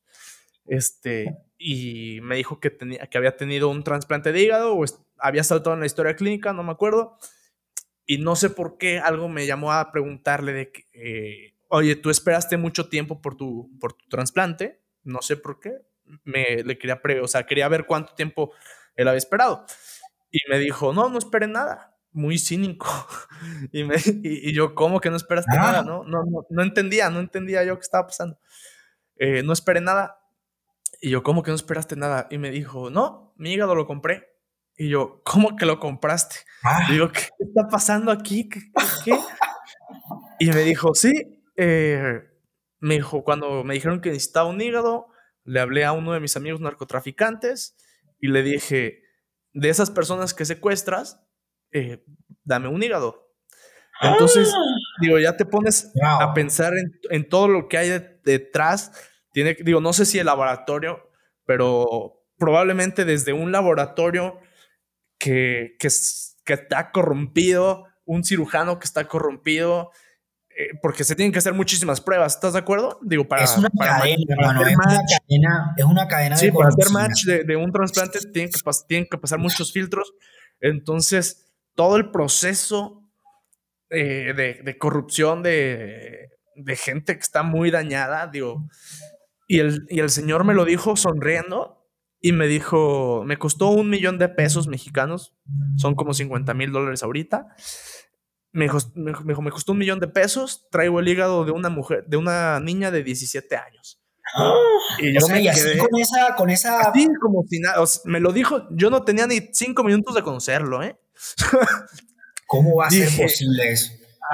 [0.66, 4.86] Este, y me dijo que, tenía, que había tenido un trasplante de hígado o
[5.18, 7.18] había saltado en la historia clínica, no me acuerdo.
[8.06, 12.10] Y no sé por qué algo me llamó a preguntarle de que, eh, oye, tú
[12.10, 15.74] esperaste mucho tiempo por tu, por tu trasplante, no sé por qué.
[16.24, 18.52] Me le quería pre o sea, quería ver cuánto tiempo
[18.96, 19.66] él había esperado.
[20.32, 21.89] Y me dijo, no, no esperé nada.
[22.12, 22.88] Muy cínico.
[23.72, 25.62] y, me, y, yo, ¿cómo que no esperaste ah.
[25.62, 25.84] nada?
[25.84, 28.40] No, no, no, no, entendía, no entendía yo qué estaba pasando.
[29.18, 30.20] Eh, no esperé nada.
[31.02, 32.28] Y yo, ¿cómo que no esperaste nada?
[32.30, 34.28] Y me dijo, no, mi hígado lo compré.
[34.76, 36.38] Y yo, ¿cómo que lo compraste?
[36.64, 36.88] Ah.
[36.90, 38.48] digo, ¿qué está pasando aquí?
[38.48, 38.62] ¿Qué?
[40.40, 41.42] y me dijo, sí.
[41.58, 42.22] Eh,
[42.80, 45.08] me dijo, cuando me dijeron que necesitaba un hígado,
[45.44, 47.76] le hablé a uno de mis amigos narcotraficantes
[48.20, 49.04] y le dije,
[49.54, 51.22] de esas personas que secuestras,
[51.72, 52.04] eh,
[52.44, 53.28] dame un hígado.
[54.02, 54.60] Entonces, ah.
[55.02, 56.74] digo, ya te pones a pensar
[57.10, 57.90] en, todo lo que hay
[58.24, 58.92] detrás
[59.34, 61.12] tiene, digo, no sé si el laboratorio,
[61.46, 64.40] pero probablemente desde un laboratorio
[65.18, 65.90] que, que,
[66.46, 69.92] que está corrompido, un cirujano que está corrompido,
[70.60, 73.00] eh, porque se tienen que hacer muchísimas pruebas, ¿estás de acuerdo?
[73.02, 76.90] Digo, para, es una cadena, hermano, es, una cadena, es una cadena sí, para hacer
[76.92, 80.14] match de, un trasplante tienen que, tienen que pasar muchos filtros.
[80.60, 81.49] Entonces,
[81.80, 83.10] todo el proceso
[83.90, 88.68] eh, de, de, corrupción de, de gente que está muy dañada, digo,
[89.48, 93.90] y el, y el señor me lo dijo sonriendo y me dijo, me costó un
[93.90, 95.38] millón de pesos mexicanos,
[95.78, 97.48] son como 50 mil dólares ahorita.
[98.52, 102.04] Me dijo, me, me, costó un millón de pesos, traigo el hígado de una mujer,
[102.08, 104.02] de una niña de 17 años.
[105.00, 106.82] y yo me quedé, con esa, con esa...
[106.82, 110.84] Así como si nada, me lo dijo, yo no tenía ni cinco minutos de conocerlo,
[110.84, 111.00] ¿eh?
[112.48, 113.92] ¿Cómo va a ser posible eso?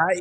[0.10, 0.20] Ay,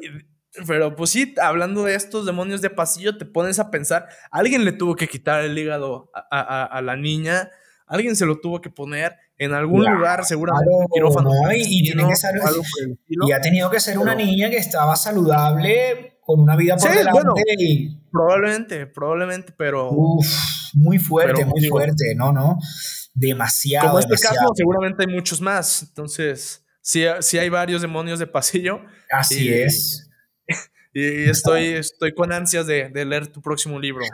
[0.67, 4.73] pero pues sí, hablando de estos demonios de pasillo, te pones a pensar, alguien le
[4.73, 7.51] tuvo que quitar el hígado a, la niña,
[7.87, 11.31] alguien se lo tuvo que poner en algún lugar, seguramente quirófano.
[11.57, 11.93] y,
[13.09, 17.43] y, ha tenido que ser una niña que estaba saludable, con una vida por delante.
[18.11, 19.91] probablemente, probablemente, pero...
[20.75, 22.59] muy fuerte, muy fuerte, no, no,
[23.15, 23.87] demasiado.
[23.89, 26.61] Como este caso, seguramente hay muchos más, entonces...
[26.87, 28.81] Sí, sí hay varios demonios de pasillo.
[29.11, 30.11] Así es.
[30.97, 34.05] Y estoy, estoy con ansias de, de leer tu próximo libro.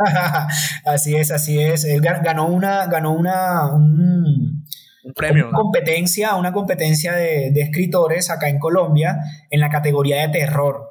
[0.86, 1.84] así es, así es.
[1.84, 4.64] Él ganó una, ganó una, un,
[5.14, 5.51] premio.
[5.53, 9.18] competencia, una competencia de, de, escritores acá en Colombia
[9.51, 10.88] en la categoría de terror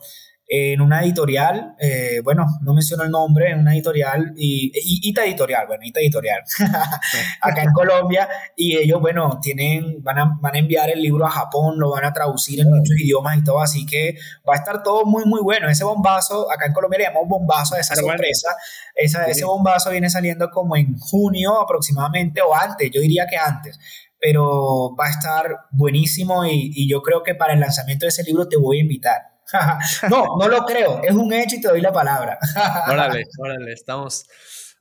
[0.51, 4.71] en una editorial, eh, bueno, no menciono el nombre, en una editorial, y,
[5.07, 6.41] Ita Editorial, bueno, Ita Editorial,
[7.41, 11.29] acá en Colombia, y ellos, bueno, tienen, van a, van a enviar el libro a
[11.29, 14.15] Japón, lo van a traducir en muchos idiomas y todo, así que
[14.47, 15.69] va a estar todo muy, muy bueno.
[15.69, 18.49] Ese bombazo, acá en Colombia le llamamos bombazo a esa sorpresa,
[18.95, 23.79] ese bombazo viene saliendo como en junio aproximadamente, o antes, yo diría que antes
[24.21, 28.25] pero va a estar buenísimo y, y yo creo que para el lanzamiento de ese
[28.25, 29.38] libro te voy a invitar.
[30.09, 31.01] no, no lo creo.
[31.03, 32.37] Es un hecho y te doy la palabra.
[32.87, 34.25] órale, órale, estamos.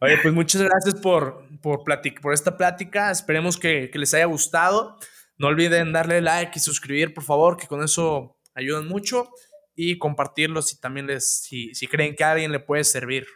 [0.01, 1.83] Oye, pues muchas gracias por, por,
[2.23, 3.11] por esta plática.
[3.11, 4.97] Esperemos que, que, les haya gustado.
[5.39, 9.29] No olviden darle like y suscribir, por favor, que con eso ayudan mucho.
[9.75, 13.27] Y compartirlo si también les, si, si creen que a alguien le puede servir.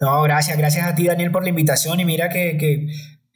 [0.00, 1.98] No, gracias, gracias a ti, Daniel, por la invitación.
[2.00, 2.86] Y mira que, que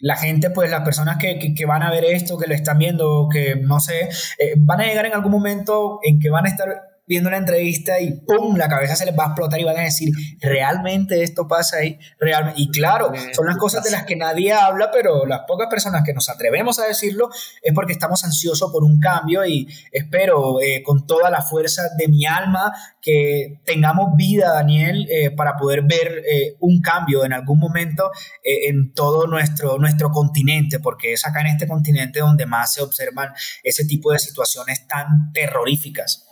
[0.01, 3.29] la gente, pues las personas que, que, van a ver esto, que lo están viendo,
[3.33, 6.69] que no sé, eh, van a llegar en algún momento en que van a estar
[7.11, 8.55] viendo una entrevista y ¡pum!
[8.55, 11.99] la cabeza se les va a explotar y van a decir, realmente esto pasa ahí,
[12.21, 12.63] realmente.
[12.63, 16.15] Y claro, son las cosas de las que nadie habla, pero las pocas personas que
[16.15, 17.29] nos atrevemos a decirlo
[17.63, 22.07] es porque estamos ansiosos por un cambio y espero eh, con toda la fuerza de
[22.07, 27.59] mi alma que tengamos vida, Daniel, eh, para poder ver eh, un cambio en algún
[27.59, 28.13] momento
[28.45, 33.33] en todo nuestro, nuestro continente, porque es acá en este continente donde más se observan
[33.65, 36.30] ese tipo de situaciones tan terroríficas.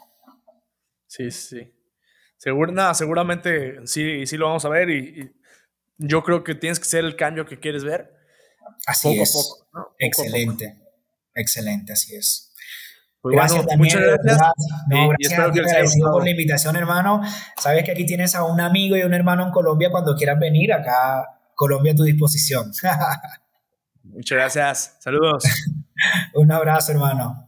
[1.09, 1.75] Sí, sí.
[2.73, 5.35] Nada, seguramente sí, sí lo vamos a ver y,
[6.01, 8.15] yo creo que tienes que ser el cambio que quieres ver.
[8.87, 9.33] Así es.
[9.33, 10.79] poco, excelente,
[11.35, 12.55] excelente, así es.
[13.21, 14.39] Pues gracias, muchas gracias.
[14.89, 17.21] No, gracias espero que les por la invitación, hermano.
[17.61, 20.73] Sabes que aquí tienes a un amigo y un hermano en Colombia cuando quieras venir.
[20.73, 22.71] Acá, Colombia a tu disposición.
[24.05, 24.97] Muchas gracias.
[25.01, 25.45] Saludos.
[26.35, 27.48] Un abrazo, hermano.